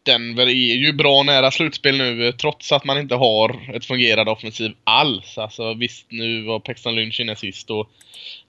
[0.04, 4.32] Denver är ju bra nära slutspel nu eh, trots att man inte har ett fungerande
[4.32, 5.38] offensiv alls.
[5.38, 7.90] Alltså visst, nu var Paxton Lynch inne sist och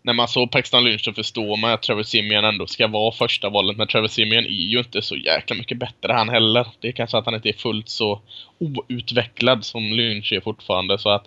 [0.03, 3.49] när man såg Paxton Lynch så förstår man att Trevor Simeon ändå ska vara första
[3.49, 3.77] valet.
[3.77, 6.67] Men Trevor Simeon är ju inte så jäkla mycket bättre han heller.
[6.81, 8.21] Det är kanske att han inte är fullt så
[8.59, 10.99] outvecklad som Lynch är fortfarande.
[10.99, 11.27] Så att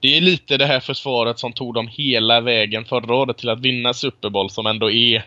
[0.00, 3.60] det är lite det här försvaret som tog dem hela vägen förra året till att
[3.60, 5.24] vinna Super Bowl som ändå är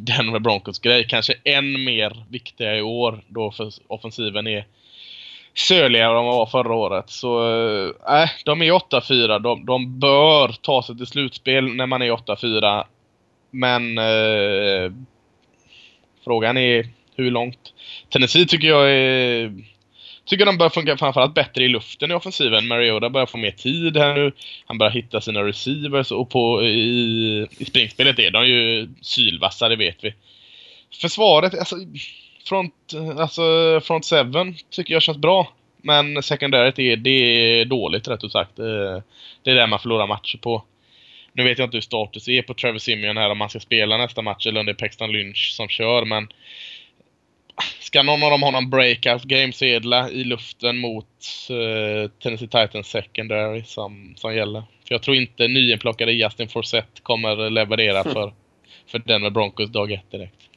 [0.00, 1.06] Denver Broncos grej.
[1.08, 4.66] Kanske än mer viktiga i år då för offensiven är
[5.54, 7.10] söligare än vad de var förra året.
[7.10, 7.42] Så
[8.08, 9.38] eh, äh, de är 8-4.
[9.38, 12.84] De, de bör ta sig till slutspel när man är 8-4.
[13.50, 14.92] Men äh,
[16.24, 17.72] frågan är hur långt.
[18.08, 19.54] Tennessee tycker jag är
[20.26, 22.68] Tycker de börjar funka framförallt bättre i luften i offensiven.
[22.68, 24.32] Mariota börjar få mer tid här nu.
[24.66, 29.76] Han börjar hitta sina receivers och på, i, i springspelet är de ju sylvassa, det
[29.76, 30.14] vet vi.
[31.00, 31.76] Försvaret, alltså
[32.48, 32.74] front,
[33.18, 35.52] alltså front seven tycker jag känns bra.
[35.82, 38.58] Men sekundäret, är, det är dåligt rätt ut sagt.
[38.58, 39.02] Eh,
[39.42, 40.64] det är där man förlorar matcher på.
[41.32, 43.96] Nu vet jag inte hur status är på Trevor Simeon här om han ska spela
[43.96, 46.28] nästa match eller om det är Paxton Lynch som kör men
[47.80, 51.06] Ska någon av dem ha någon breakout game sedla i luften mot
[51.50, 54.60] uh, Tennessee Titans secondary som, som gäller?
[54.60, 58.34] För jag tror inte nyinplockade Justin Forsett kommer leverera för,
[58.86, 60.50] för Denver Broncos dag ett direkt.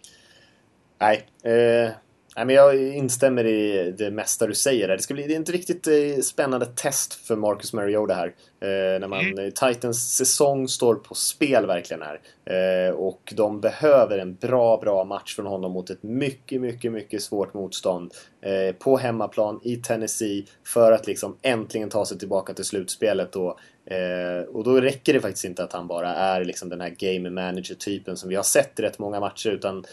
[1.00, 1.92] Nej, eh,
[2.40, 4.88] Nej, men jag instämmer i det mesta du säger.
[4.88, 8.28] Det, ska bli, det är inte riktigt eh, spännande test för Marcus Mariota här.
[8.62, 9.52] Eh, när man, mm.
[9.52, 12.20] Titans säsong står på spel verkligen här.
[12.46, 17.22] Eh, och de behöver en bra, bra match från honom mot ett mycket, mycket, mycket
[17.22, 18.14] svårt motstånd.
[18.42, 23.36] Eh, på hemmaplan i Tennessee för att liksom äntligen ta sig tillbaka till slutspelet.
[23.36, 23.60] Och,
[23.94, 27.30] eh, och då räcker det faktiskt inte att han bara är liksom den här game
[27.30, 29.50] manager-typen som vi har sett i rätt många matcher.
[29.50, 29.86] Utan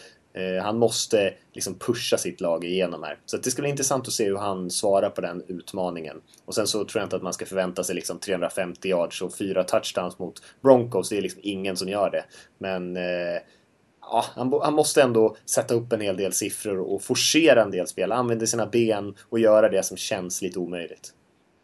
[0.63, 3.17] han måste liksom pusha sitt lag igenom här.
[3.25, 6.21] Så det ska bli intressant att se hur han svarar på den utmaningen.
[6.45, 9.37] Och sen så tror jag inte att man ska förvänta sig liksom 350 yards och
[9.37, 11.09] fyra touchdowns mot Broncos.
[11.09, 12.23] Det är liksom ingen som gör det.
[12.57, 13.41] Men eh,
[14.01, 17.87] ja, han, han, måste ändå sätta upp en hel del siffror och forcera en del
[17.87, 18.11] spel.
[18.11, 21.13] Använda sina ben och göra det som känns lite omöjligt.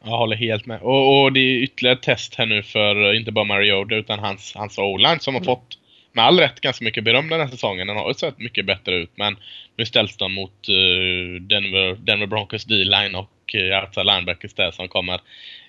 [0.03, 0.81] Jag håller helt med.
[0.81, 4.53] Och, och det är ytterligare ett test här nu för inte bara Mario utan hans,
[4.55, 5.55] hans O-line som har mm.
[5.55, 5.77] fått
[6.13, 7.87] med all rätt ganska mycket beröm den här säsongen.
[7.87, 9.37] Den har ju sett mycket bättre ut men
[9.77, 14.87] nu ställs de mot uh, Denver, Denver Broncos D-line och uh, outside linebackers där som
[14.87, 15.21] kommer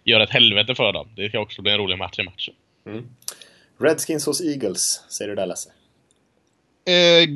[0.04, 1.08] göra ett helvete för dem.
[1.16, 2.54] Det ska också bli en rolig match i matchen.
[2.86, 3.04] Mm.
[3.80, 5.70] Redskins hos Eagles, säger du där Lasse?
[6.86, 7.28] Eh,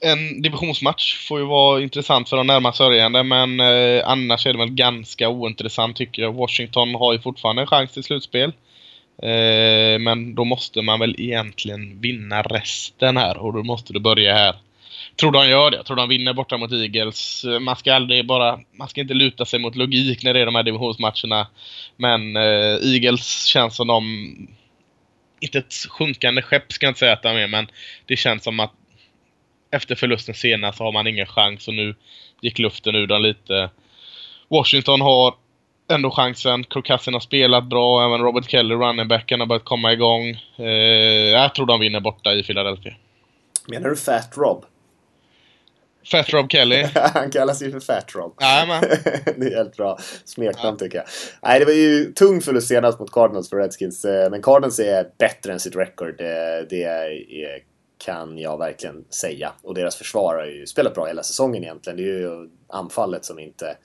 [0.00, 4.58] en divisionsmatch får ju vara intressant för de närmast sörjande men eh, annars är det
[4.58, 6.32] väl ganska ointressant tycker jag.
[6.32, 8.52] Washington har ju fortfarande en chans till slutspel.
[9.22, 14.34] Eh, men då måste man väl egentligen vinna resten här och då måste du börja
[14.34, 14.54] här.
[15.16, 15.76] Tror de gör det.
[15.76, 17.44] Jag tror de vinner borta mot Eagles.
[17.44, 18.60] Eh, man ska aldrig bara...
[18.72, 21.46] Man ska inte luta sig mot logik när det är de här divisionsmatcherna.
[21.96, 24.02] Men eh, Eagles känns som de...
[25.40, 27.66] Inte ett sjunkande skepp ska jag inte säga att de är, men
[28.06, 28.72] det känns som att
[29.70, 31.94] efter förlusten senast så har man ingen chans och nu
[32.40, 33.70] gick luften ur dem lite.
[34.48, 35.34] Washington har
[35.90, 36.64] ändå chansen.
[36.64, 38.04] Kirk har spelat bra.
[38.04, 40.28] Även Robert Kelly, runningbacken, har börjat komma igång.
[40.56, 40.66] Eh,
[41.32, 42.94] jag tror de vinner borta i Philadelphia.
[43.68, 44.64] Menar du Fat Rob?
[46.10, 46.86] Fat Rob Kelly.
[47.14, 48.34] Han kallas ju för Fat Rob.
[48.40, 48.82] Jajamän.
[49.36, 50.84] det är helt bra smeknamn ja.
[50.84, 51.06] tycker jag.
[51.42, 54.04] Nej, det var ju tung förlust senast mot Cardinals för Redskins.
[54.04, 56.14] Eh, men Cardinals är bättre än sitt record.
[56.18, 57.10] Det, det är,
[58.04, 59.52] kan jag verkligen säga.
[59.62, 61.96] Och deras försvar har ju spelat bra hela säsongen egentligen.
[61.96, 63.76] Det är ju anfallet som inte Eh,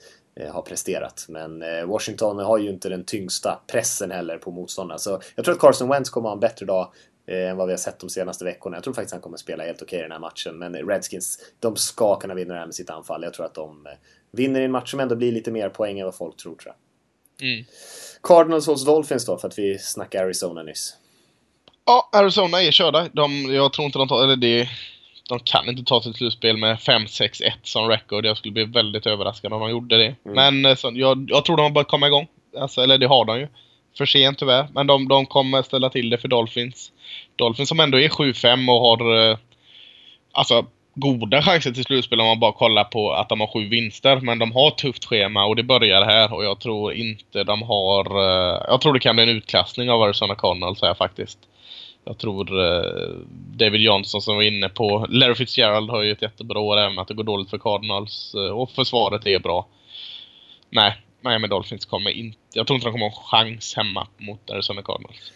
[0.44, 1.26] har presterat.
[1.28, 4.98] Men eh, Washington har ju inte den tyngsta pressen heller på motståndarna.
[4.98, 6.92] Så jag tror att Carson Wentz kommer ha en bättre dag
[7.26, 8.76] eh, än vad vi har sett de senaste veckorna.
[8.76, 10.58] Jag tror faktiskt han kommer spela helt okej okay i den här matchen.
[10.58, 13.22] Men Redskins, de ska kunna vinna det här med sitt anfall.
[13.22, 13.88] Jag tror att de
[14.32, 16.74] vinner i en match som ändå blir lite mer poäng än vad folk tror, tror
[16.74, 17.48] jag.
[17.48, 17.64] Mm.
[18.22, 20.96] Cardinals hos Dolphins då, för att vi snackade Arizona nyss.
[21.84, 23.08] Ja, Arizona är körda.
[23.12, 24.24] De, jag tror inte de tar...
[24.24, 24.68] Eller det
[25.28, 28.26] de kan inte ta sig till slutspel med 5-6-1 som record.
[28.26, 30.14] Jag skulle bli väldigt överraskad om de gjorde det.
[30.24, 30.34] Mm.
[30.34, 32.26] Men eh, så, jag, jag, tror de har börjat komma igång.
[32.58, 33.48] Alltså, eller det har de ju.
[33.98, 34.68] För sent tyvärr.
[34.72, 36.92] Men de, de kommer ställa till det för Dolphins.
[37.36, 39.38] Dolphins som ändå är 7-5 och har eh,
[40.32, 44.20] alltså, goda chanser till slutspel om man bara kollar på att de har sju vinster.
[44.20, 47.62] Men de har ett tufft schema och det börjar här och jag tror inte de
[47.62, 48.04] har...
[48.04, 51.38] Eh, jag tror det kan bli en utklassning av Arizona Cardinals här faktiskt.
[52.08, 53.16] Jag tror eh,
[53.56, 55.06] David Johnson som var inne på.
[55.08, 58.34] Larry Fitzgerald har ju ett jättebra år även att det går dåligt för Cardinals.
[58.34, 59.66] Eh, och försvaret är bra.
[60.70, 62.38] Nej, Miami Dolphins kommer inte...
[62.52, 65.32] Jag tror inte de kommer ha en chans hemma mot Arizona Cardinals.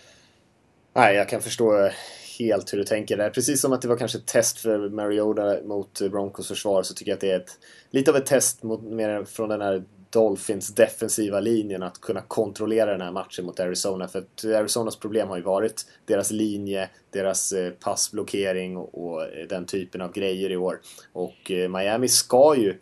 [0.95, 1.91] Nej, jag kan förstå
[2.39, 3.31] helt hur du tänker där.
[3.31, 7.11] Precis som att det var kanske ett test för Mariota mot Broncos försvar så tycker
[7.11, 7.59] jag att det är ett,
[7.91, 12.93] lite av ett test mot, mer från den här Dolphins defensiva linjen att kunna kontrollera
[12.93, 14.09] den här matchen mot Arizona.
[14.09, 19.67] För att Arizonas problem har ju varit deras linje, deras eh, passblockering och, eh, den
[19.67, 20.81] typen av grejer i år.
[21.13, 22.75] Och eh, Miami ska ju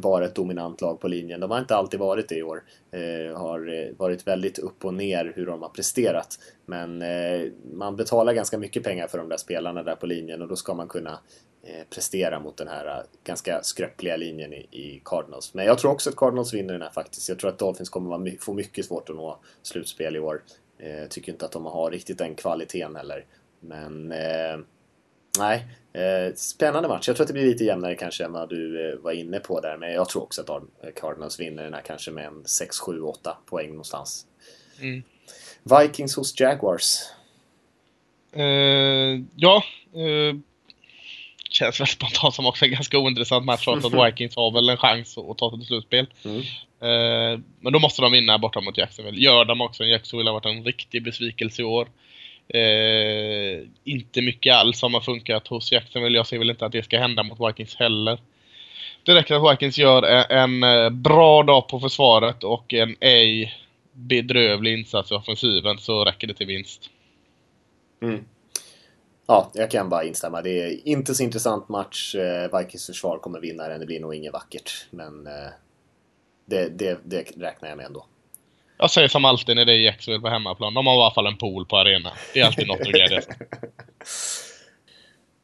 [0.00, 1.40] vara ett dominant lag på linjen.
[1.40, 2.62] De har inte alltid varit det i år.
[3.34, 6.38] Har varit väldigt upp och ner hur de har presterat.
[6.66, 7.02] Men
[7.72, 10.74] man betalar ganska mycket pengar för de där spelarna där på linjen och då ska
[10.74, 11.18] man kunna
[11.90, 15.54] prestera mot den här eh, ganska skröpliga linjen i, Cardinals.
[15.54, 17.28] Men jag tror också att Cardinals vinner den här faktiskt.
[17.28, 20.42] Jag tror att Dolphins kommer få mycket svårt att nå slutspel i år.
[20.78, 23.24] Eh, tycker inte att de har riktigt den kvaliteten heller.
[23.60, 24.58] Men eh,
[25.38, 27.08] Nej, eh, spännande match.
[27.08, 29.60] Jag tror att det blir lite jämnare kanske än vad du eh, var inne på
[29.60, 29.76] där.
[29.76, 33.00] Men jag tror också att Ar- Cardinals vinner den här kanske med en 6, 7,
[33.00, 34.26] 8 poäng någonstans.
[34.80, 35.02] Mm.
[35.62, 36.96] Vikings hos Jaguars.
[38.32, 39.62] Eh, ja,
[39.94, 40.36] eh,
[41.50, 44.76] känns väl spontant som också en ganska ointressant match trots att Vikings har väl en
[44.76, 46.06] chans att ta sig till slutspel.
[46.24, 46.40] Mm.
[46.80, 49.20] Eh, men då måste de vinna borta mot Jacksonville.
[49.20, 49.84] Gör de också.
[49.84, 51.88] Jacksonville har varit en riktig besvikelse i år.
[52.48, 56.18] Eh, inte mycket alls som har funkat hos Jacksonville.
[56.18, 58.18] Jag ser väl inte att det ska hända mot Vikings heller.
[59.02, 60.24] Det räcker att Vikings gör en,
[60.62, 63.54] en eh, bra dag på försvaret och en ej
[63.92, 66.90] bedrövlig insats i offensiven så räcker det till vinst.
[68.02, 68.24] Mm.
[69.30, 70.42] Ja, jag kan bara instämma.
[70.42, 72.14] Det är inte så intressant match.
[72.14, 73.80] Eh, Vikings försvar kommer vinna den.
[73.80, 74.86] Det blir nog inget vackert.
[74.90, 75.32] Men eh,
[76.46, 78.06] det, det, det räknar jag med ändå.
[78.78, 80.74] Jag säger som alltid när det är Jacksonville på hemmaplan.
[80.74, 82.12] De har i alla fall en pool på arenan.
[82.34, 83.24] Det är alltid något att glädjas.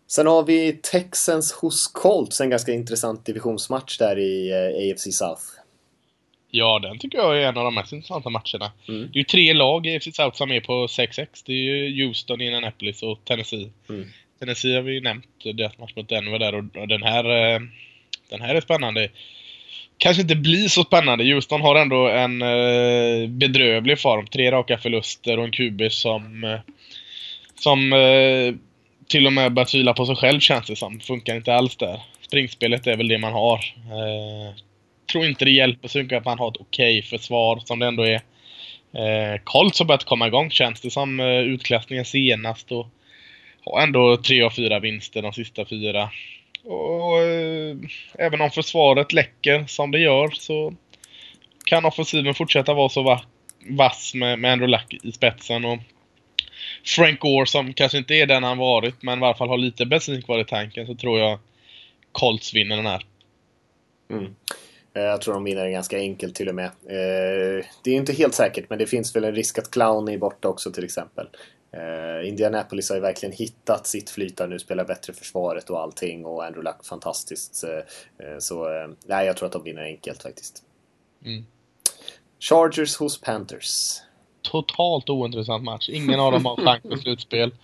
[0.07, 2.41] Sen har vi Texans hos Colts.
[2.41, 5.43] En ganska intressant divisionsmatch där i eh, AFC South.
[6.51, 8.73] Ja, den tycker jag är en av de mest intressanta matcherna.
[8.89, 9.01] Mm.
[9.13, 11.27] Det är ju tre lag i AFC South som är på 6-6.
[11.47, 13.71] Det är ju Houston, Indianapolis och Tennessee.
[13.89, 14.09] Mm.
[14.39, 17.61] Tennessee har vi ju nämnt, deras match mot Denver där och den här, eh,
[18.31, 19.09] den här är spännande.
[19.99, 21.25] Kanske inte blir så spännande.
[21.25, 24.27] Houston har ändå en eh, bedrövlig form.
[24.27, 26.61] Tre raka förluster och en QB som, eh,
[27.55, 27.95] som
[29.09, 31.01] till och med börjar tvivla på sig själv känns det som.
[31.01, 32.01] Funkar inte alls där.
[32.21, 33.61] Springspelet är väl det man har.
[35.17, 38.03] Tror inte det hjälper så mycket att man har ett okej försvar som det ändå
[38.03, 38.15] är.
[38.95, 41.21] Eh, Colts har börjat komma igång känns det som.
[41.21, 42.87] Eh, utklassningen senast och
[43.65, 46.11] har ändå tre av fyra vinster de sista fyra.
[46.65, 47.77] Och eh,
[48.19, 50.75] även om försvaret läcker som det gör så
[51.65, 53.23] kan offensiven fortsätta vara så va
[53.69, 55.65] vass med, med Andrew Luck i spetsen.
[55.65, 55.79] Och
[56.85, 59.87] Frank Gore som kanske inte är den han varit men i varje fall har lite
[59.87, 61.39] bensin kvar i tanken så tror jag
[62.13, 63.03] Colts vinner den här.
[64.11, 64.35] Mm.
[64.97, 66.67] Eh, Jag tror de vinner den ganska enkelt till och med.
[66.67, 70.19] Eh, Det är inte helt säkert men det finns väl en risk att Clown är
[70.19, 71.27] borta också till exempel.
[71.73, 76.25] Eh, Indianapolis har ju verkligen hittat sitt flyt där nu, spelar bättre försvaret och allting
[76.25, 77.55] och Andrew Luck fantastiskt.
[78.39, 78.69] Så
[79.07, 80.63] nej, jag tror att de vinner enkelt faktiskt.
[81.25, 81.45] Mm.
[82.41, 84.01] Chargers hos Panthers.
[84.43, 85.89] Totalt ointressant match.
[85.89, 87.55] Ingen av dem har chans för slutspel.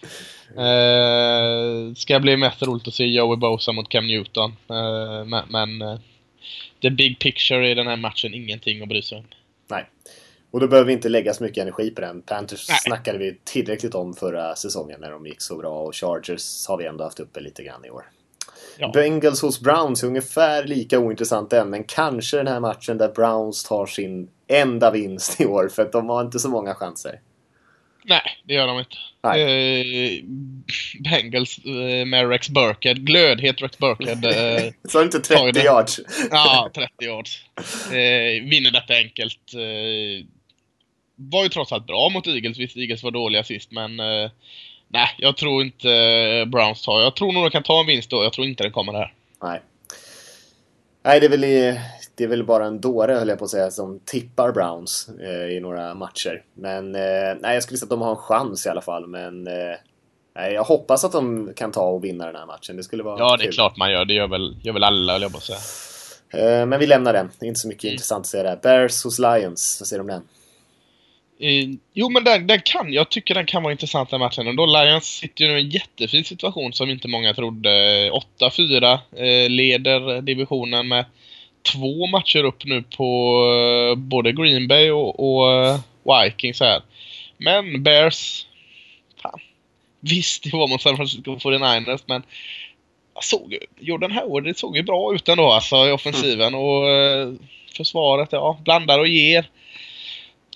[0.57, 4.53] Eh, ska bli mest roligt att se Joey Bosa mot Cam Newton.
[4.71, 5.99] Eh, men
[6.83, 9.25] the big picture i den här matchen, ingenting att bry sig om.
[9.69, 9.85] Nej.
[10.51, 12.23] Och då behöver vi inte lägga så mycket energi på den.
[12.23, 12.79] Panthers Nej.
[12.81, 16.87] snackade vi tillräckligt om förra säsongen när de gick så bra och Chargers har vi
[16.87, 18.05] ändå haft uppe lite grann i år.
[18.79, 18.91] Ja.
[18.95, 23.65] Bengals hos Browns är ungefär lika ointressant än, men kanske den här matchen där Browns
[23.65, 27.21] tar sin enda vinst i år för att de har inte så många chanser.
[28.05, 28.97] Nej, det gör de inte.
[29.23, 30.25] Nej.
[31.11, 34.13] Bengals eh, med Rex Burkhead, glödhet Rex Burkhead.
[34.13, 35.65] Eh, har du inte Tar ju 30 den.
[35.65, 36.01] yards?
[36.31, 37.43] ja, 30 yards.
[37.87, 39.55] Eh, vinner detta enkelt.
[39.55, 40.27] Eh,
[41.17, 42.59] var ju trots allt bra mot Eagles.
[42.59, 44.31] Visst, Eagles var dåliga sist, men eh,
[44.89, 47.01] nej, jag tror inte eh, Browns tar.
[47.01, 48.25] Jag tror nog de kan ta en vinst då.
[48.25, 49.13] Jag tror inte den kommer här.
[49.43, 49.61] Nej.
[51.05, 51.81] Nej, det är, väl i,
[52.15, 55.57] det är väl bara en dåre höll jag på att säga som tippar Browns eh,
[55.57, 56.43] i några matcher.
[56.55, 59.07] Men eh, nej, jag skulle säga att de har en chans i alla fall.
[59.07, 59.75] Men eh,
[60.37, 62.77] nej, jag hoppas att de kan ta och vinna den här matchen.
[62.77, 63.55] Det skulle vara Ja, det är kul.
[63.55, 64.05] klart man gör.
[64.05, 65.59] Det gör väl, gör väl alla, höll jag på att säga.
[66.61, 67.31] Eh, men vi lämnar den.
[67.41, 67.93] Det är inte så mycket Mm.
[67.93, 68.57] intressant att säga där.
[68.63, 69.77] Bears hos Lions.
[69.81, 70.23] Vad säger du om den?
[71.41, 74.67] Eh, jo, men den, den kan, jag tycker den kan vara intressant den matchen ändå.
[74.67, 78.11] Lions sitter ju nu i en jättefin situation som inte många trodde.
[78.41, 81.05] 8-4, eh, leder divisionen med
[81.73, 85.79] två matcher upp nu på både Green Bay och, och
[86.25, 86.83] Vikings här.
[87.39, 88.47] Men Bears.
[90.05, 92.23] Visst, det var mot San Francisco 49ers, men
[93.15, 97.33] jag såg Jordan Howard, det såg ju bra ut ändå alltså i offensiven och eh,
[97.77, 99.49] försvaret, ja, blandar och ger.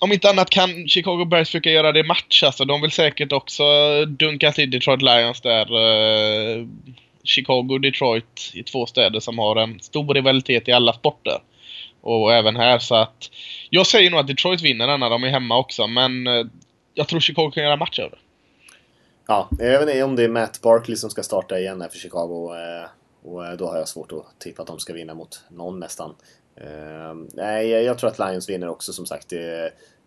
[0.01, 2.43] om inte annat kan Chicago Bears försöka göra det i match.
[2.43, 3.63] Alltså, de vill säkert också
[4.05, 5.65] dunka till Detroit Lions där.
[5.75, 6.65] Eh,
[7.23, 11.39] Chicago och Detroit i två städer som har en stor rivalitet i alla sporter.
[12.01, 13.31] Och även här så att...
[13.69, 16.45] Jag säger nog att Detroit vinner när de är hemma också, men eh,
[16.93, 18.17] jag tror Chicago kan göra match av det.
[19.27, 21.97] Ja, jag vet inte om det är Matt Barkley som ska starta igen här för
[21.97, 22.53] Chicago.
[22.55, 22.89] eh,
[23.23, 26.15] Och eh, då har jag svårt att tippa att de ska vinna mot någon nästan.
[26.55, 29.33] Eh, Nej, jag- tror att Lions vinner också som sagt.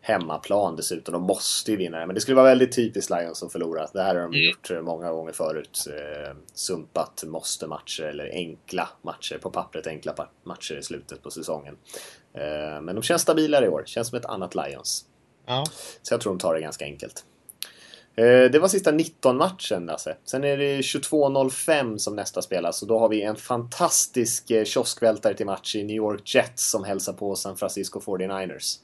[0.02, 1.12] Hemmaplan dessutom.
[1.12, 2.06] De måste ju vinna det.
[2.06, 3.88] Men det skulle vara väldigt typiskt Lions som förlorar.
[3.92, 4.40] Det här har de Mm.
[4.48, 5.86] gjort många gånger förut.
[5.88, 9.38] Eh, Sumpat måste-matcher eller enkla matcher.
[9.38, 10.14] På pappret enkla
[10.44, 11.76] matcher i slutet på säsongen.
[12.34, 13.82] Eh, Men de känns stabilare i år.
[13.86, 15.04] Känns som ett annat Lions.
[15.46, 15.64] Ja.
[16.02, 17.24] Så jag tror de tar det ganska enkelt.
[18.16, 20.16] Eh, Det var sista 19-matchen Lasse.
[20.24, 25.34] Sen är det 22.05 som nästa spelas och då har vi en fantastisk eh, kioskvältare
[25.34, 28.76] till match i New York Jets som hälsar på San Francisco 49ers.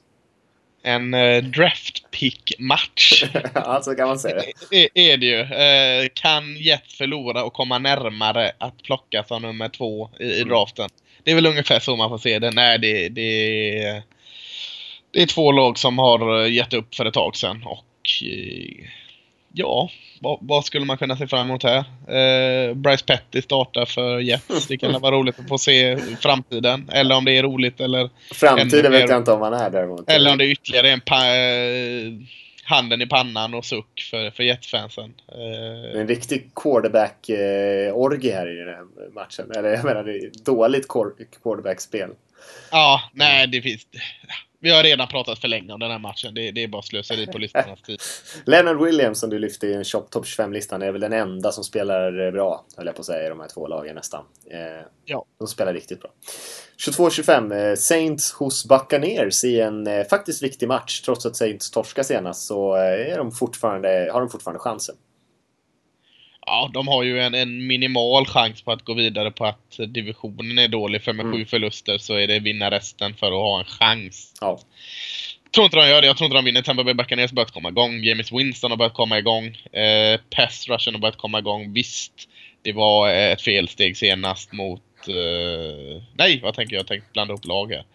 [0.83, 3.23] En eh, draft pick-match.
[3.53, 4.35] ja, så kan man säga
[4.69, 4.83] det.
[4.83, 5.39] är, är det ju.
[5.41, 10.89] Eh, kan Jets förlora och komma närmare att plocka som nummer två i, i draften?
[11.23, 12.51] Det är väl ungefär så man får se det.
[12.51, 14.03] Nej, det, det,
[15.11, 17.63] det är två lag som har gett upp för ett tag sedan.
[17.65, 18.85] Och eh,
[19.53, 19.89] ja,
[20.21, 21.77] vad, vad skulle man kunna se fram emot här?
[22.07, 24.67] Eh, Bryce Petty startar för Jets.
[24.67, 26.89] Det kan vara roligt att få se framtiden.
[26.93, 30.09] Eller om det är roligt eller, Framtiden vet jag inte om man är däremot.
[30.09, 32.11] eller om det är ytterligare en pa, eh,
[32.63, 35.13] handen i pannan och suck för, för Jets-fansen.
[35.31, 39.51] Eh, en riktig quarterback-orgie här i den här matchen.
[39.57, 42.09] Eller jag menar, det är dåligt quar- quarterback-spel.
[42.71, 43.87] Ja, nej det finns...
[44.59, 46.33] Vi har redan pratat för länge om den här matchen.
[46.33, 47.99] Det, det är bara slöseri på lyssnarnas tid.
[48.45, 51.63] Leonard Williams som du lyfte i en shop top 25-listan är väl den enda som
[51.63, 54.25] spelar eh, bra, höll jag på att säga, i de här två lagen nästan.
[54.51, 55.25] Eh, Ja.
[55.39, 56.11] De spelar riktigt bra.
[56.87, 61.01] 22-25, eh, Saints hos Buccaneers i en eh, faktiskt viktig match.
[61.01, 64.95] Trots att Saints torskar senast så eh, är de fortfarande, har de fortfarande chansen.
[66.49, 70.57] Ja, de har ju en, en minimal chans på att gå vidare på att divisionen
[70.57, 71.01] är dålig.
[71.03, 71.37] För med Mm.
[71.37, 74.33] sju förluster så är det vinna resten för att ha en chans.
[74.41, 74.59] Ja.
[75.55, 76.07] tror inte de gör det.
[76.07, 76.61] Jag tror inte de vinner.
[76.61, 78.03] Tampa Bay Buccaneers har börjat komma igång.
[78.03, 79.45] James Winston har börjat komma igång.
[79.71, 81.73] Eh, pass rushen har börjat komma igång.
[81.73, 82.13] Visst,
[82.61, 84.81] det var ett felsteg senast mot...
[85.07, 86.79] Eh, nej, vad tänker jag?
[86.79, 87.85] Jag tänkte blanda upp lag här.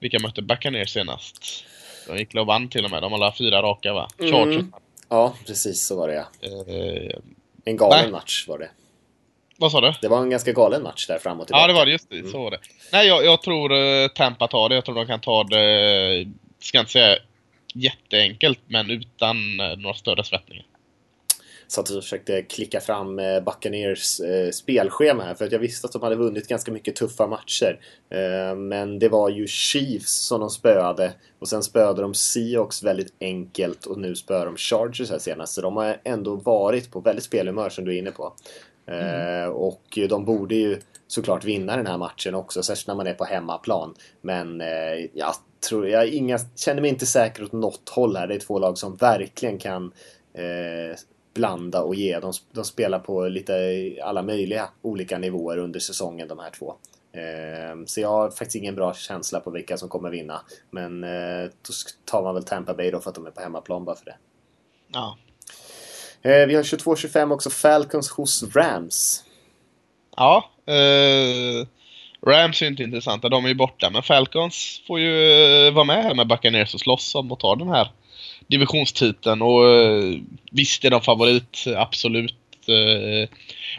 [0.00, 1.64] Vilka mötte Buccaneers senast?
[2.08, 3.02] De gick och vann till och med.
[3.02, 4.08] De har alla fyra raka va?
[4.18, 4.32] Mm.
[4.32, 4.64] Chargers.
[5.08, 6.26] ja, precis så var det ja.
[6.48, 7.18] Eh,
[7.64, 8.10] En galen Nej.
[8.12, 8.70] match var det.
[9.56, 9.94] vad sa du?
[10.00, 11.62] Det var en ganska galen match där fram och tillbaka.
[11.62, 11.92] Ja, det var det.
[11.92, 12.28] Just det.
[12.28, 12.58] Så var det.
[12.92, 14.74] Nej, jag, jag tror eh, Tampa tar det.
[14.74, 16.26] Jag tror de kan ta det,
[16.60, 17.16] ska inte säga
[17.74, 20.64] jätteenkelt, men utan eh, några större svettningar.
[21.72, 25.92] Satt och försökte klicka fram eh, Buccaneers eh, spelschema här för att jag visste att
[25.92, 27.80] de hade vunnit ganska mycket tuffa matcher.
[28.10, 33.14] Eh, men det var ju Chiefs som de spöade och sen spöade de Seahawks väldigt
[33.20, 35.54] enkelt och nu spöar de Chargers här senast.
[35.54, 38.32] Så de har ändå varit på väldigt spelhumör som du är inne på.
[38.86, 43.14] Eh, och de borde ju såklart vinna den här matchen också, särskilt när man är
[43.14, 43.94] på hemmaplan.
[44.20, 45.34] Men eh, jag,
[45.68, 48.26] tror, jag inga, känner mig inte säker åt något håll här.
[48.26, 49.92] Det är två lag som verkligen kan
[50.34, 50.96] eh,
[51.34, 52.20] blanda och ge.
[52.20, 53.54] De, de spelar på lite
[54.02, 56.74] alla möjliga olika nivåer under säsongen de här två.
[57.12, 60.40] Eh, så jag har faktiskt ingen bra känsla på vilka som kommer vinna.
[60.70, 61.72] Men eh, då
[62.04, 64.16] tar man väl Tampa Bay då för att de är på hemmaplan bara för det.
[64.92, 65.16] Ja.
[66.22, 69.24] Eh, vi har 22-25 också Falcons hos Rams.
[70.16, 70.50] Ja.
[70.66, 71.66] Eh,
[72.26, 73.90] Rams är inte intressanta, de är ju borta.
[73.90, 75.32] Men Falcons får ju
[75.66, 77.90] eh, vara med här med Buccaneers och slåss om att ta den här
[78.52, 79.42] divisionstiteln.
[79.42, 80.18] Och eh,
[80.50, 82.34] visst är de favorit, absolut.
[82.68, 83.28] Eh,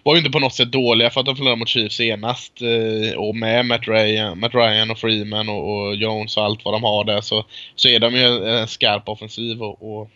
[0.03, 2.61] var ju inte på något sätt dåliga för att de förlorade mot Chiefs senast.
[2.61, 6.83] Eh, och med Matt Ryan, Matt Ryan och Freeman och, Jones och allt vad de
[6.83, 7.45] har där så,
[7.75, 10.09] så är de ju en skarp offensiv och, och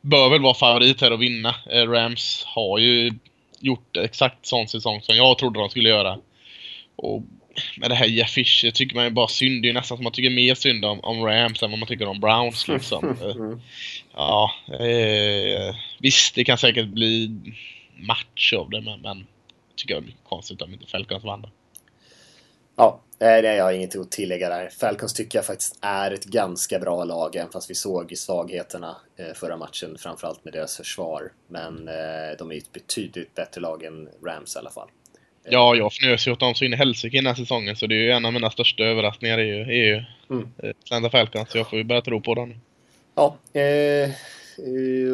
[0.00, 1.54] bör väl vara favorit här och vinna.
[1.66, 3.12] Rams har ju
[3.60, 6.18] gjort exakt sån säsong som jag trodde de skulle göra.
[6.96, 7.22] Och
[7.76, 9.62] med det här Jeff Fisher tycker man ju bara synd.
[9.62, 11.88] Det är ju nästan som man tycker mer synd om, om Rams än vad man
[11.88, 13.08] tycker om Browns liksom.
[13.22, 13.60] Eh, Mm.
[14.14, 17.30] ja, eh, visst det kan säkert bli
[17.96, 19.26] match av det men, men
[19.76, 21.48] tycker jag är mycket konstigt om inte Falcons vann det.
[22.76, 24.70] Ja, nej, nej, jag har inget att tillägga där.
[24.80, 29.34] Falcons tycker jag faktiskt är ett ganska bra lag, även fast vi såg svagheterna eh,
[29.34, 31.32] förra matchen, framförallt med deras försvar.
[31.48, 34.88] Men eh, de är ett betydligt bättre lag än Rams i alla fall.
[35.50, 37.94] Ja, jag fnös ju åt dem så in i helsike den här säsongen så det
[37.94, 40.48] är ju en av mina största överraskningar är ju, är ju Mm.
[40.62, 42.54] eh, Atlanta Falcons så jag får ju börja tro på dem.
[43.14, 44.10] Ja, eh,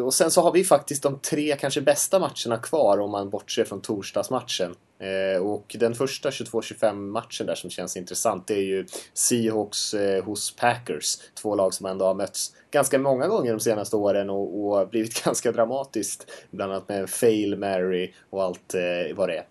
[0.05, 3.65] och sen så har vi faktiskt de tre kanske bästa matcherna kvar om man bortser
[3.65, 4.75] från torsdagsmatchen.
[4.99, 10.25] Eh, och den första 22-25 matchen där som känns intressant det är ju Seahawks eh,
[10.25, 11.17] hos Packers.
[11.43, 15.25] Två lag som ändå har mötts ganska många gånger de senaste åren och, och blivit
[15.25, 16.31] ganska dramatiskt.
[16.51, 19.45] Bland annat med fail Mary och allt eh, vad det är.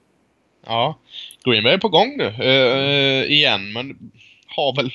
[0.65, 0.99] Ja,
[1.45, 4.11] Green Bay är på gång nu eh, igen, men
[4.47, 4.91] har väl...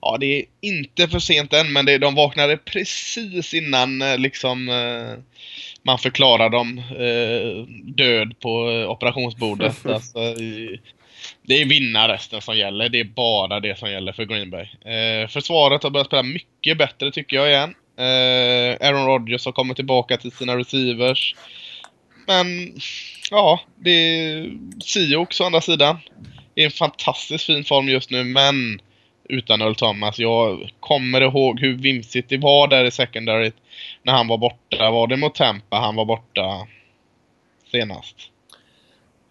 [0.00, 4.68] Ja, det är inte för sent än, men det, de vaknade precis innan eh, liksom
[4.68, 5.24] eh,
[5.82, 9.86] man förklarar dem eh, död på eh, operationsbordet.
[9.86, 10.18] alltså,
[11.42, 12.88] det är vinna resten som gäller.
[12.88, 14.66] Det är bara det som gäller för Green Bay.
[14.94, 17.74] Eh, försvaret har börjat spela mycket bättre tycker jag igen.
[17.98, 21.34] Eh, Aaron Rodgers har kommit tillbaka till sina receivers.
[22.26, 22.76] Men
[23.34, 25.98] ja, det är Sioux å andra sidan.
[26.54, 28.80] I en fantastiskt fin form just nu, men
[29.28, 30.18] utan Earl Thomas.
[30.18, 33.52] Jag kommer ihåg hur vimsigt det var där i secondary
[34.02, 34.90] när han var borta.
[34.90, 36.66] Var det mot Tampa han var borta
[37.70, 38.16] senast?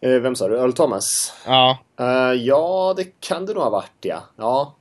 [0.01, 0.57] Eh, vem sa du?
[0.57, 1.33] Earl Thomas?
[1.45, 4.23] Ja, Eh, ja, det kan det nog ha varit ja.
[4.37, 4.75] ja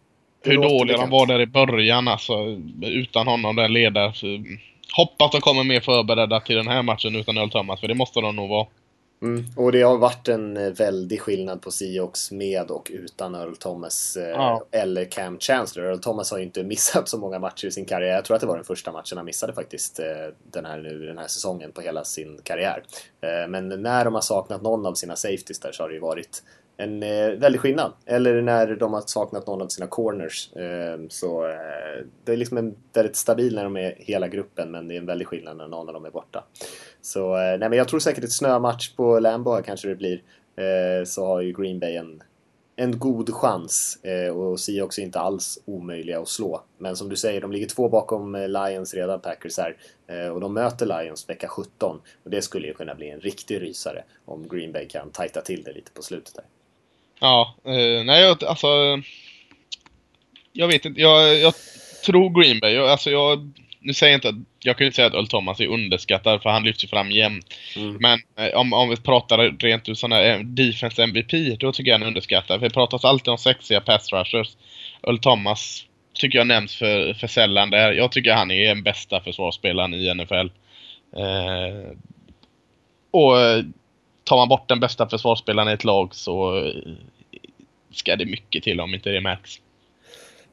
[0.44, 2.34] det hur dåliga de var där i början alltså.
[2.82, 4.12] Utan honom, den ledare.
[4.14, 4.26] Så,
[4.96, 8.20] hoppas de kommer mer förberedda till den här matchen utan Earl Thomas, för det måste
[8.20, 8.66] de nog vara.
[9.22, 9.44] Mm.
[9.56, 14.16] Och det har varit en eh, väldig skillnad på Seahawks med och utan Earl Thomas
[14.16, 14.64] eh, Ja.
[14.70, 15.86] eller Cam Chancellor.
[15.86, 18.14] Earl Thomas har ju inte missat så många matcher i sin karriär.
[18.14, 20.06] Jag tror att det var den första matchen han missade faktiskt eh,
[20.52, 22.82] den här, nu, den här säsongen på hela sin karriär.
[23.48, 26.42] Men när de har saknat någon av sina safeties där så har det ju varit
[26.76, 27.00] en
[27.40, 27.92] väldig skillnad.
[28.06, 30.50] Eller när de har saknat någon av sina corners.
[31.08, 31.42] Så
[32.24, 35.06] det är liksom en väldigt stabil när de är hela gruppen men det är en
[35.06, 36.44] väldig skillnad när någon av dem är borta.
[37.02, 40.22] Så eh, nej, men jag tror säkert ett snömatch på Lambo kanske det blir.
[40.56, 42.22] Eh, så har ju Green Bay en,
[42.76, 43.98] en god chans.
[44.04, 46.62] Eh, och Seahawks är inte alls omöjliga att slå.
[46.78, 49.76] Men som du säger, de ligger två bakom Lions redan, Packers här.
[50.32, 52.00] Och de möter Lions vecka 17.
[52.24, 55.62] Och det skulle ju kunna bli en riktig rysare om Green Bay kan tajta till
[55.62, 56.44] det lite på slutet där.
[57.20, 58.68] Ja, eh, nej alltså...
[60.52, 61.54] Jag vet inte, jag, jag
[62.04, 62.74] tror Green Bay.
[62.74, 65.26] Jag, alltså jag, nu säger jag inte att, jag kan ju inte säga att Earl
[65.26, 67.54] Thomas är underskattad för han lyfts ju fram jämt.
[67.76, 67.96] Mm.
[68.00, 71.94] Men eh, om, om vi pratar rent ur sådana här defense MVP, då tycker jag
[71.94, 72.60] han är underskattad.
[72.60, 74.56] För det pratas alltid om sexiga pass rushers.
[75.02, 77.92] Earl Thomas tycker jag nämns för, för sällan där.
[77.92, 80.48] Jag tycker han är den bästa försvarsspelaren i NFL.
[81.16, 81.92] Eh,
[83.10, 83.64] och eh,
[84.24, 86.92] tar man bort den bästa försvarsspelaren i ett lag så eh,
[87.90, 89.60] ska det mycket till om inte det märks.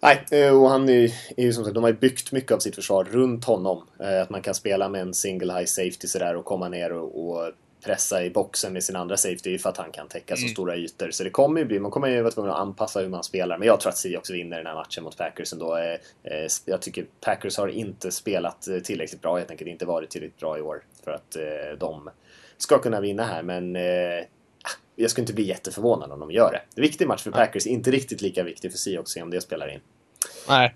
[0.02, 2.76] Nej, eh, och han är, ju- som sagt, de har ju byggt mycket av sitt
[2.76, 3.84] försvar runt honom.
[4.00, 7.30] Eh, Att man kan spela med en single high safety sådär och komma ner och,
[7.30, 7.52] och
[7.86, 10.54] pressa i boxen med sin andra safety för att han kan täcka så Mm.
[10.54, 11.12] stora ytor.
[11.12, 13.58] Så det kommer ju bli, man kommer ju vara tvungen att anpassa hur man spelar.
[13.58, 15.78] Men jag tror att Seahawks vinner den här matchen mot Packers ändå.
[15.78, 20.58] Eh, Jag tycker Packers har inte spelat tillräckligt bra, helt enkelt inte varit tillräckligt bra
[20.58, 21.36] i år för att
[21.80, 22.10] de
[22.58, 23.44] ska kunna vinna här.
[23.44, 23.76] Men
[25.02, 26.62] jag skulle inte bli jätteförvånad om de gör det.
[26.76, 29.30] Det är en viktig match för Packers, inte riktigt lika viktig för Seahawks, se om
[29.30, 29.80] det spelar in.
[30.48, 30.76] Nej.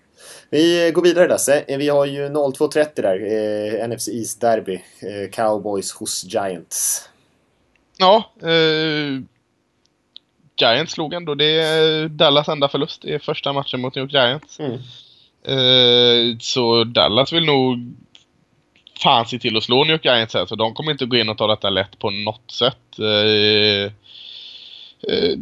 [0.49, 1.65] Vi går vidare Lasse.
[1.67, 4.73] Vi har ju 02.30 där, eh, NFC East Derby.
[4.73, 7.09] Eh, Cowboys hos Giants.
[7.97, 9.21] Ja, eh,
[10.55, 11.35] Giants slog ändå.
[11.35, 14.59] Det är Dallas enda förlust i första matchen mot New York Giants.
[14.59, 14.79] Mm.
[15.45, 17.95] Eh, så Dallas vill nog
[18.99, 20.45] fan se till att slå New York Giants här.
[20.45, 22.99] Så de kommer inte gå in och ta detta lätt på något sätt.
[22.99, 23.91] Eh,
[25.13, 25.37] eh,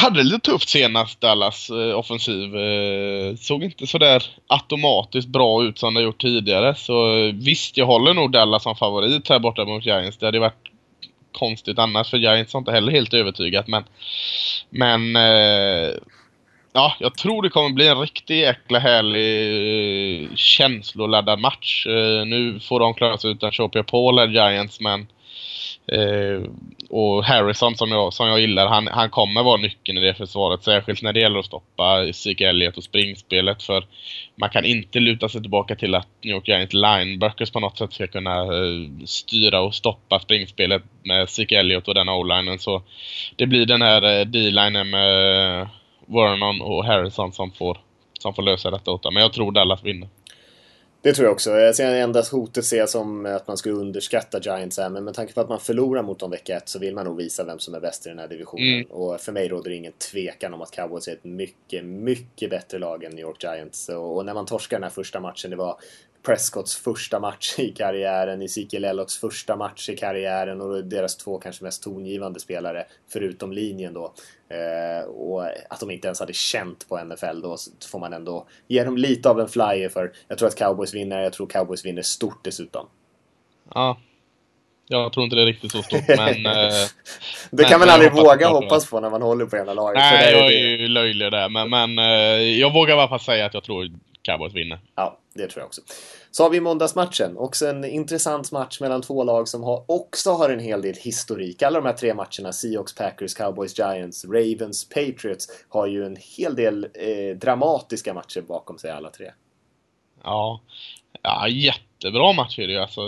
[0.00, 2.56] hade det lite tufft senast Dallas eh, offensiv.
[2.56, 6.74] Eh, såg inte sådär automatiskt bra ut som det gjort tidigare.
[6.74, 10.18] Så eh, visst, jag håller nog Dallas som favorit här borta mot Giants.
[10.18, 10.68] Det hade varit
[11.32, 13.84] konstigt annars för Giants har inte heller helt övertygat men
[14.70, 15.90] men eh,
[16.78, 21.86] ja, jag tror det kommer bli en riktigt jäkla härlig eh, känsloladdad match.
[21.86, 25.00] Eh, nu får de klara sig utan Chopia Paul eller Giants men
[25.92, 26.50] eh,
[26.90, 30.62] och Harrison som jag, som jag gillar, han, han kommer vara nyckeln i det försvaret.
[30.62, 33.62] Särskilt när det gäller att stoppa Zeke Elliott och springspelet.
[33.62, 33.84] För
[34.36, 37.92] man kan inte luta sig tillbaka till att New York Giants linebackers på något sätt
[37.92, 42.58] ska kunna eh, styra och stoppa springspelet med Zeke Elliott och den o-linen.
[42.58, 42.82] Så
[43.36, 45.68] det blir den här eh, D-linen med
[46.08, 47.78] Vernon och Harrison som får,
[48.20, 49.14] som får lösa detta åt dem.
[49.14, 50.08] Men jag tror Dallas vinner.
[51.02, 51.50] Det tror jag också.
[51.50, 54.90] Jag ser enda hotet ser jag som att man skulle underskatta Giants här.
[54.90, 57.16] Men med tanke på att man förlorar mot dem vecka ett så vill man nog
[57.16, 58.74] visa vem som är bäst i den här divisionen.
[58.74, 58.86] Mm.
[58.90, 62.78] Och för mig råder det ingen tvekan om att Cowboys är ett mycket, mycket bättre
[62.78, 63.88] lag än New York Giants.
[63.88, 65.76] Och, när man torskar den här första matchen, det var
[66.22, 71.64] Prescotts första match i karriären, Ezekiel Elliots första match i karriären och deras två kanske
[71.64, 74.14] mest tongivande spelare, förutom linjen då.
[74.50, 77.56] Eh, och att de inte ens hade känt på NFL då
[77.90, 81.20] får man ändå ge dem lite av en flyer för jag tror att Cowboys vinner,
[81.22, 82.86] jag tror Cowboys vinner stort dessutom.
[83.74, 83.98] Ja.
[84.90, 86.46] Jag tror inte det är riktigt så stort, men...
[86.46, 86.72] eh,
[87.50, 89.98] Det kan man aldrig våga hoppas på när man håller på ena laget.
[89.98, 93.20] Nej, det- jag är ju löjlig där, men, men eh, jag vågar i alla fall
[93.20, 93.90] säga att jag tror
[94.28, 94.78] Cowboys vinner.
[94.94, 95.80] Ja, det tror jag också.
[96.30, 97.36] Så har vi måndagsmatchen.
[97.36, 101.62] Också en intressant match mellan två lag som har, också har en hel del historik.
[101.62, 106.56] Alla de här tre matcherna, Seahawks, Packers, Cowboys, Giants, Ravens, Patriots, har ju en hel
[106.56, 109.30] del eh, dramatiska matcher bakom sig alla tre.
[110.24, 110.60] Ja.
[111.22, 112.78] ja, jättebra match är det ju.
[112.78, 113.00] Alltså,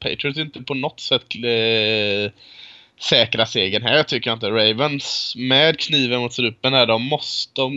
[0.00, 2.32] Patriots är inte på något sätt eh,
[3.00, 4.50] säkra segern här tycker jag inte.
[4.50, 7.72] Ravens med kniven mot strupen här, de måste, de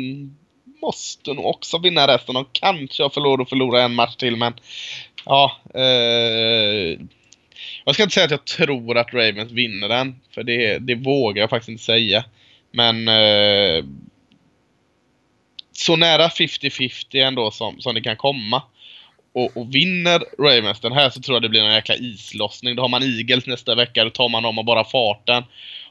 [0.82, 2.36] måste nog också vinna resten.
[2.36, 4.53] De kanske har förlorat och förlora en match till men
[5.25, 5.57] ja.
[5.73, 6.99] Eh,
[7.86, 10.15] jag ska inte säga att jag tror att Ravens vinner den.
[10.32, 12.25] För det, det vågar jag faktiskt inte säga.
[12.71, 13.86] Men eh,
[15.71, 18.63] så nära 50-50 ändå som, som det kan komma.
[19.34, 22.75] Och, och vinner Ravens den här så tror jag det blir en jäkla islossning.
[22.75, 25.43] Då har man Eagles nästa vecka, då tar man dem och bara farten.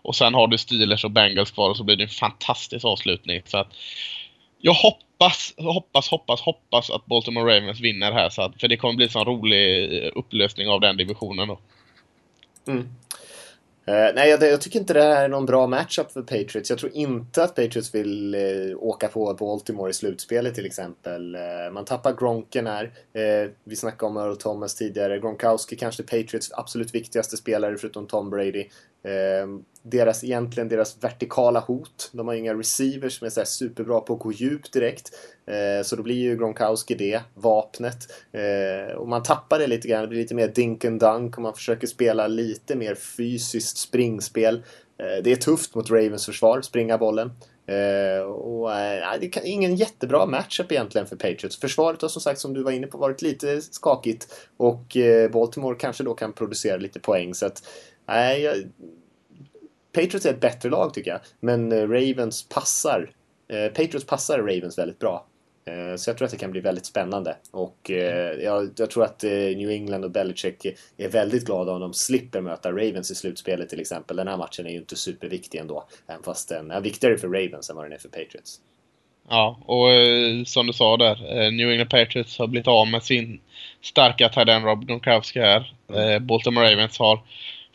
[0.02, 3.42] Och sen har du Steelers och Bengals kvar och så blir det en fantastisk avslutning.
[3.44, 3.72] Så att
[4.66, 8.28] jag hoppas, hoppas, hoppas, hoppas att Baltimore Ravens vinner här.
[8.28, 11.58] Så att, för det kommer bli en sån rolig eh, upplösning av den divisionen då.
[12.66, 12.88] Mm.
[13.86, 16.70] Eh, nej, jag, jag tycker inte det här är någon bra matchup för Patriots.
[16.70, 21.36] Jag tror inte att Patriots vill uh, åka på Baltimore i slutspelet till exempel.
[21.36, 22.92] Uh, man tappar Gronken här.
[23.64, 25.18] Vi snackade om Earl Thomas tidigare.
[25.18, 28.68] Gronkowski kanske Patriots absolut viktigaste spelare förutom Tom Brady.
[29.06, 32.10] Ehm, deras, egentligen deras vertikala hot.
[32.12, 35.10] De har inga receivers som är så här superbra på att gå djupt direkt.
[35.46, 38.12] Eh, så då blir ju Gronkowski det, vapnet.
[38.32, 41.42] Eh, och man tappar det lite grann, det blir lite mer dink and dunk och
[41.42, 44.62] man försöker spela lite mer fysiskt springspel.
[44.98, 47.30] Eh, det är tufft mot Ravens försvar, springa bollen.
[47.66, 51.60] Eh, och, eh, det är ingen jättebra matchup egentligen för Patriots.
[51.60, 54.34] Försvaret har som sagt, som du var inne på, varit lite skakigt.
[54.56, 57.34] Och eh, Baltimore kanske då kan producera lite poäng.
[57.34, 57.62] Så att,
[58.06, 58.56] nej, jag,
[59.92, 61.20] Patriots är ett bättre lag tycker jag.
[61.40, 63.10] Men eh, Ravens passar.
[63.48, 65.26] Eh, Patriots passar Ravens väldigt bra.
[65.66, 67.36] Eh, Så jag tror att det kan bli väldigt spännande.
[67.50, 71.80] Och eh, jag, jag tror att eh, New England och Belichick är väldigt glada om
[71.80, 74.16] de slipper möta Ravens i slutspelet till exempel.
[74.16, 75.84] Den här matchen är ju inte superviktig ändå.
[76.06, 78.60] Även fast den är viktigare för Ravens än vad den är för Patriots.
[79.28, 83.40] Ja, och eh, som du sa där, New England Patriots har blivit av med sin
[83.82, 85.74] starka tight Rob Gronkowski här.
[85.94, 87.20] Eh, Baltimore Ravens har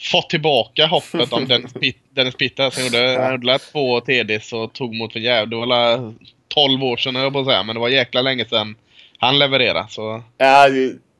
[0.01, 4.73] fått tillbaka hoppet om Dennis, Pitt, Dennis Pitta som gjorde, han gjorde två TDs och
[4.73, 5.45] tog mot för jävla...
[5.49, 6.13] Det var la
[6.47, 8.75] 12 år sedan jag på att säga, men det var jäkla länge sedan
[9.17, 9.87] han levererade.
[9.89, 10.67] Så Ja,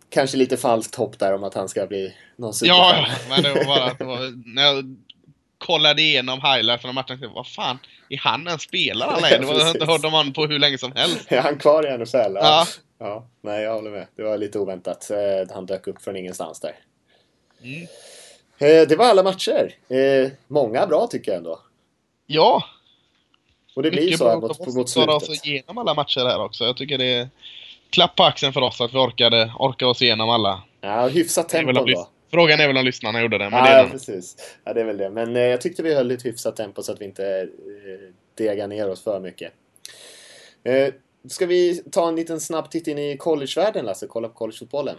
[0.10, 3.08] kanske lite falskt hopp där om att han ska bli någon superstjärna.
[3.08, 4.96] Ja, men det var bara att det var, när jag
[5.58, 7.80] kollade igenom highlights från matchen, vad fan,
[8.10, 9.38] är han en spelare längre?
[9.38, 11.32] Det var- Jag har inte hört om honom på hur länge som helst.
[11.32, 12.18] Är han kvar i NFL?
[12.18, 12.32] Ja.
[12.34, 12.66] Ja.
[13.00, 13.26] ja.
[13.42, 14.08] Nej, jag håller med.
[14.16, 15.12] Det var lite oväntat.
[15.12, 16.72] Eh, Han dök upp från ingenstans där.
[17.64, 17.88] Mm.
[18.62, 19.76] Eh, Det var alla matcher.
[19.90, 21.60] Eh, Många bra tycker jag ändå.
[22.28, 22.64] Ja,
[23.76, 25.46] Och det blir mycket så här Vi mot, måste mot klara oss slutet.
[25.46, 26.64] igenom alla matcher här också.
[26.64, 27.30] Jag tycker det är
[27.90, 30.64] klapp på axeln för oss att vi orkade, orkade oss igenom alla.
[30.82, 32.08] Ja, hyfsat tempo då.
[32.32, 34.36] Frågan är väl om lyssnarna gjorde det, men Ja, det är ja, precis.
[34.64, 35.10] Ja, det är väl det.
[35.10, 38.68] Men eh, jag tyckte vi höll ett hyfsat tempo så att vi inte eh, degar
[38.68, 39.54] ner oss för mycket.
[40.64, 40.94] Eh,
[41.30, 44.08] ska vi ta en liten snabb titt in i collegevärlden, Lasse?
[44.08, 44.96] Kolla på collegefotbollen.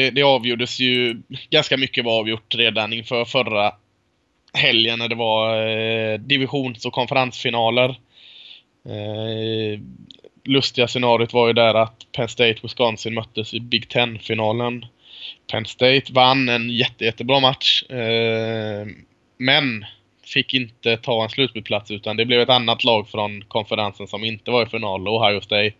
[0.00, 3.72] Det, det avgjordes ju, ganska mycket var avgjort redan inför förra
[4.52, 7.88] helgen när det var eh, divisions och konferensfinaler.
[8.84, 9.80] Eh,
[10.44, 14.86] lustiga scenariot var ju där att Penn State Wisconsin möttes i Big Ten-finalen.
[15.52, 17.82] Penn State vann en jätte, jättebra match.
[17.82, 18.86] Eh,
[19.38, 19.84] men
[20.24, 24.50] fick inte ta en slutspelsplats utan det blev ett annat lag från konferensen som inte
[24.50, 25.72] var i final, Ohio State.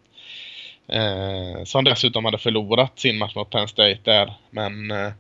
[0.93, 4.33] Eh, som dessutom hade förlorat sin match mot Penn State där.
[4.51, 5.13] Men eh,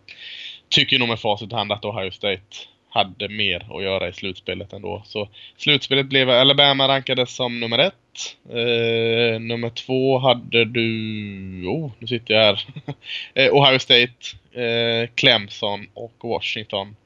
[0.68, 2.56] tycker nog med facit i hand att Ohio State
[2.90, 5.02] hade mer att göra i slutspelet ändå.
[5.06, 7.94] Så slutspelet blev Alabama rankades som nummer ett.
[8.48, 11.66] Eh, nummer två hade du...
[11.66, 12.64] Oh, nu sitter jag här.
[13.34, 16.96] eh, Ohio State, eh, Clemson och Washington.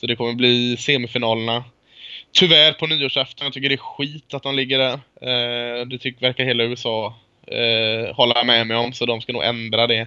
[0.00, 1.64] Så det kommer bli semifinalerna.
[2.32, 3.44] tyvärr på nyårsafton.
[3.44, 4.92] Jag tycker det är skit att de ligger där.
[5.20, 7.14] Eh, det tycker, verkar hela USA
[7.50, 10.06] eh, hålla med mig om, så de ska nog ändra det.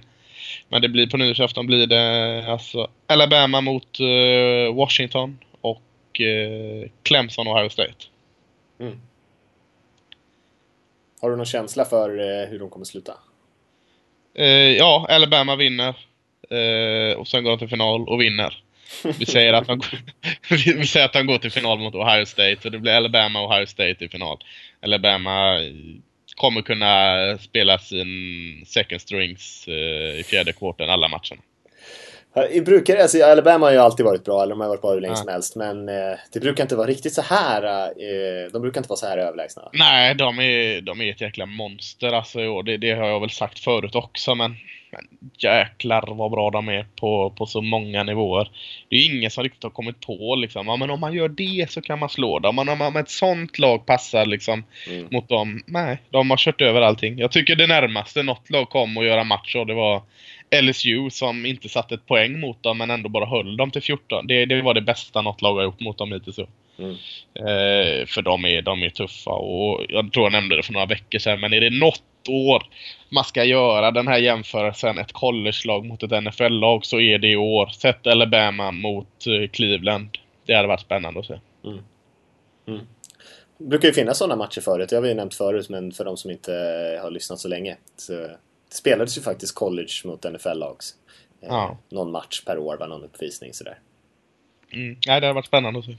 [0.70, 7.48] Men det blir på nyårsafton blir det alltså Alabama mot eh, Washington och eh, Clemson
[7.48, 8.06] och Ohio State.
[8.80, 9.02] Mm.
[11.22, 13.14] Har du någon känsla för eh, hur de kommer sluta?
[14.36, 15.96] Eh, ja, Alabama vinner.
[16.50, 18.64] Eh, och sen går de till final och vinner.
[19.20, 19.82] Vi säger, att de,
[20.50, 23.52] vi säger att de går till final mot Ohio State och det blir Alabama och
[23.52, 24.38] Ohio State i final.
[24.82, 25.60] Alabama
[26.42, 28.08] kommer kunna spela sin
[28.68, 31.42] second strings eh, i fjärde kvarten alla matcherna.
[32.52, 35.02] I brukar, alltså, Alabama har ju alltid varit bra, eller de har varit bra hur
[35.02, 35.16] länge Ja.
[35.16, 35.56] som helst.
[35.56, 37.64] Men eh, det brukar inte vara riktigt så här.
[37.88, 39.70] Eh, de brukar inte vara så här överlägsna.
[39.74, 42.64] Nej, de är, de är ett jäkla monster alltså i år.
[42.64, 44.56] Det, det har jag väl sagt förut också, men,
[44.92, 48.50] men jäklar vad bra de är på, på så många nivåer.
[48.90, 51.72] Det är ingen som riktigt har kommit på liksom, ja men om man gör det
[51.72, 52.56] så kan man slå dem.
[52.56, 55.08] Men om, om ett sånt lag passar liksom Mm.
[55.12, 57.18] mot dem, nej, de har kört över allting.
[57.20, 60.02] Jag tycker det närmaste något lag kom att göra match och det var
[60.62, 64.28] LSU som inte satte ett poäng mot dem men ändå bara höll dem till 14.
[64.28, 66.40] Det, det var det bästa något lag har gjort mot dem hittills.
[66.40, 66.50] i år.
[66.78, 66.92] Mm.
[67.34, 70.86] Eh, för de är, de är tuffa och jag tror jag nämnde det för några
[70.86, 72.64] veckor sedan men är det något år
[73.10, 77.36] man ska göra den här jämförelsen, ett college-lag mot ett NFL-lag så är det i
[77.36, 77.68] år.
[77.68, 80.18] Sätt Alabama mot eh, Cleveland.
[80.46, 81.40] Det hade varit spännande att se.
[83.58, 84.90] Det brukar ju finnas sådana matcher förut.
[84.90, 86.52] Det har vi ju nämnt förut, men för de som inte
[87.02, 87.78] har lyssnat så länge.
[87.98, 88.38] Så det
[88.72, 90.96] spelades ju faktiskt college mot NFL-lags.
[91.42, 91.78] Eh, Ja.
[91.90, 93.80] Någon match per år, var någon uppvisning sådär.
[94.74, 94.98] Mm.
[95.08, 95.96] Nej, det hade varit spännande att se.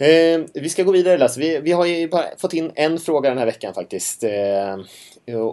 [0.00, 1.40] Eh, vi ska gå vidare Lasse.
[1.40, 4.24] Vi, vi har ju bara fått in en fråga den här veckan faktiskt.
[4.24, 4.76] Eh,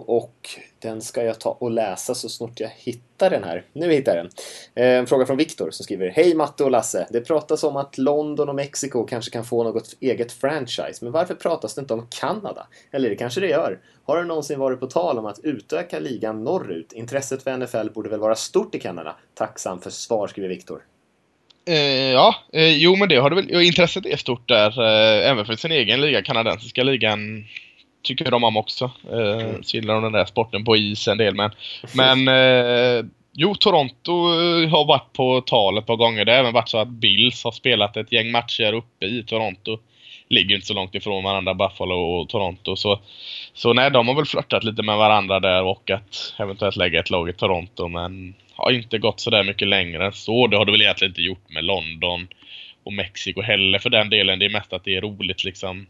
[0.06, 3.64] och den ska jag ta och läsa så snart jag hittar den här.
[3.72, 4.32] Nu hittar jag den.
[4.74, 7.06] Eh, en fråga från Viktor som skriver Hej Matte och Lasse.
[7.10, 10.98] Det pratas om att London och Mexiko kanske kan få något eget franchise.
[11.00, 12.66] Men varför pratas det inte om Kanada?
[12.90, 13.80] Eller det kanske det gör.
[14.04, 16.92] Har det någonsin varit på tal om att utöka ligan norrut?
[16.92, 19.16] Intresset för NFL borde väl vara stort i Kanada?
[19.34, 20.82] Tacksam för svar, skriver Viktor.
[21.68, 23.62] Eh, ja, eh, jo men det har det väl.
[23.62, 24.82] Intresset är stort där.
[24.82, 27.46] Eh, även för sin egen liga, kanadensiska ligan.
[28.02, 28.84] Tycker de om också.
[29.12, 31.34] Eh, så gillar de den där sporten på is en del.
[31.34, 31.50] Men,
[31.94, 34.12] men jo, Toronto
[34.68, 36.24] har varit på tal ett par gånger.
[36.24, 39.78] Det har även varit så att Bills har spelat ett gäng matcher uppe i Toronto.
[40.28, 42.76] Ligger inte så långt ifrån varandra, Buffalo och Toronto.
[42.76, 43.00] Så,
[43.54, 47.10] så nej, de har väl flörtat lite med varandra där och att eventuellt lägga ett
[47.10, 47.88] lag i Toronto.
[47.88, 50.46] Men har inte gått så där mycket längre än så.
[50.46, 52.28] Det har det väl egentligen inte gjort med London
[52.84, 54.38] och Mexiko heller för den delen.
[54.38, 55.86] Det är mest att det är roligt liksom.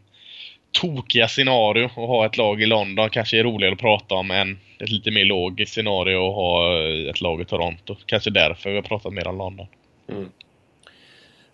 [0.71, 4.59] Tokiga scenario att ha ett lag i London kanske är roligare att prata om än
[4.79, 7.95] ett lite mer logiskt scenario att ha eh, ett lag i Toronto.
[8.05, 9.67] Kanske därför vi har pratat mer om London.
[10.09, 10.29] Mm.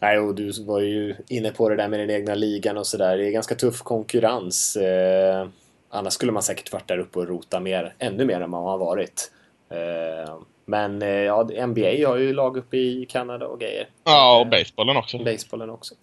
[0.01, 3.17] Nej, och du var ju inne på det där med den egna ligan och sådär.
[3.17, 4.75] Det är ganska tuff konkurrens.
[4.75, 5.47] Eh,
[5.89, 8.77] annars skulle man säkert varit där uppe och rota mer, ännu mer än man har
[8.77, 9.31] varit.
[9.69, 10.35] Eh,
[10.65, 13.89] men eh, ja, NBA har ju lag uppe i Kanada och grejer.
[14.03, 15.17] Ja, och basebollen också.
[15.17, 15.95] Basebollen också.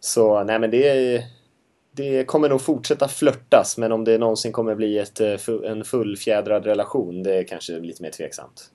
[0.00, 1.24] Så nej, men det,
[1.92, 3.78] det kommer nog fortsätta flörtas.
[3.78, 8.02] Men om det någonsin kommer bli ett, eh, en fullfjädrad relation, det är kanske lite
[8.02, 8.70] mer tveksamt.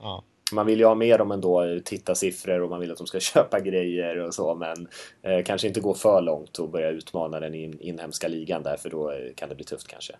[0.00, 0.24] Ja.
[0.52, 3.20] Man vill ju ha med dem ändå, titta siffror och man vill att de ska
[3.34, 4.88] köpa grejer och så men
[5.22, 8.90] eh, kanske inte gå för långt och börja utmana den in, inhemska ligan där för
[8.90, 10.12] då eh, kan det bli tufft kanske.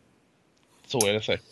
[0.86, 1.44] Så är det säkert.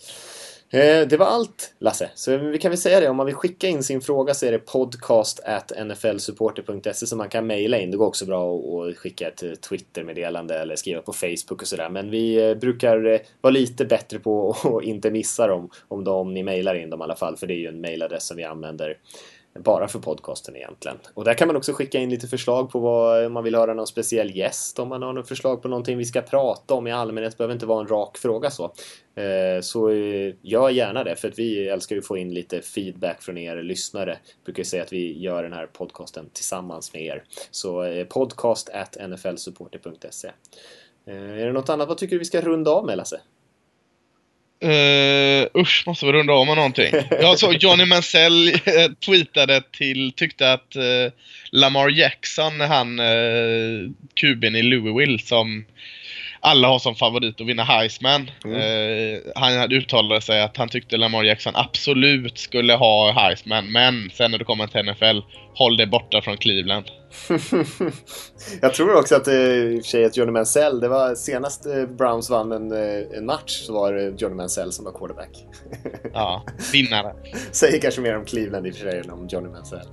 [0.71, 3.09] Eh, det var allt Lasse, så vi kan väl säga det.
[3.09, 7.29] Om man vill skicka in sin fråga så är det podcast at nflsupporter.se som man
[7.29, 7.91] kan mejla in.
[7.91, 11.89] Det går också bra att skicka ett Twitter-meddelande eller skriva på Facebook och sådär.
[11.89, 16.15] Men vi eh, brukar eh, vara lite bättre på att inte missa dem om, de,
[16.15, 17.37] om ni mejlar in dem i alla fall.
[17.37, 18.99] För det är ju en mejladress som vi använder
[19.59, 20.97] bara för podcasten egentligen.
[21.15, 23.75] Och där kan man också skicka in lite förslag på vad om man vill höra
[23.75, 26.93] någon speciell gäst, om man har något förslag på någonting vi ska prata om i
[26.93, 28.65] allmänhet, det behöver inte vara en rak fråga så.
[29.15, 32.63] Eh, så eh, gör gärna det, för att vi älskar ju att få in lite
[32.63, 34.19] feedback från er lyssnare.
[34.45, 37.25] Brukar säga att vi gör den här podcasten tillsammans med er.
[37.51, 40.31] Så eh, podcast at nflsupporter.se.
[41.07, 41.89] Är det något annat?
[41.89, 43.21] Vad tycker du vi ska runda av med Lasse?
[44.65, 46.95] Uh, usch, måste vi runda av med någonting.
[47.11, 51.13] Jag såg Johnny Mansell eh, tweetade till, tyckte att uh,
[51.51, 55.65] Lamar Jackson, han uh, kuben i Louisville som
[56.47, 58.31] alla har som favorit att vinna Heisman.
[58.45, 64.31] Eh, han uttalade sig att han tyckte Lamar Jackson absolut skulle ha Heisman, men sen
[64.31, 65.21] när det kommer till NFL,
[65.55, 66.85] håll det borta från Cleveland.
[68.61, 71.67] Jag tror också att eh, i och för sig att Johnny Mansell, det var senast
[71.67, 75.45] eh, Browns vann en, eh, en match så var det Johnny Mansell som var quarterback.
[76.13, 77.15] Ja, vinnare.
[77.53, 79.87] Säger kanske mer om Cleveland i och för sig än om Johnny Mansell.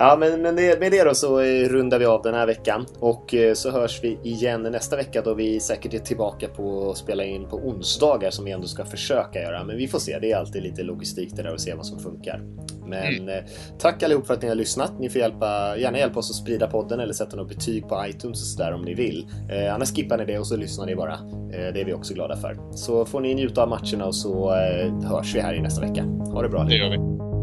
[0.00, 2.86] Ja, men, men det, med det då så eh, rundar vi av den här veckan
[2.98, 6.96] och eh, så hörs vi igen nästa vecka då vi säkert är tillbaka på att
[6.96, 9.64] spela in på onsdagar som vi ändå ska försöka göra.
[9.64, 11.98] Men vi får se, det är alltid lite logistik det där och se vad som
[11.98, 12.42] funkar.
[12.86, 13.44] Men eh,
[13.78, 14.92] tack allihop för att ni har lyssnat.
[14.98, 18.42] Ni får hjälpa, gärna hjälpa oss att sprida podden eller sätta något betyg på iTunes
[18.42, 19.26] och sådär om ni vill.
[19.50, 21.14] Eh, annars skippar ni det och så lyssnar ni bara.
[21.14, 22.56] Eh, det är vi också glada för.
[22.72, 26.02] Så får ni njuta av matcherna och så eh, hörs vi här i nästa vecka.
[26.04, 26.64] Ha det bra.
[26.64, 27.37] Det gör vi.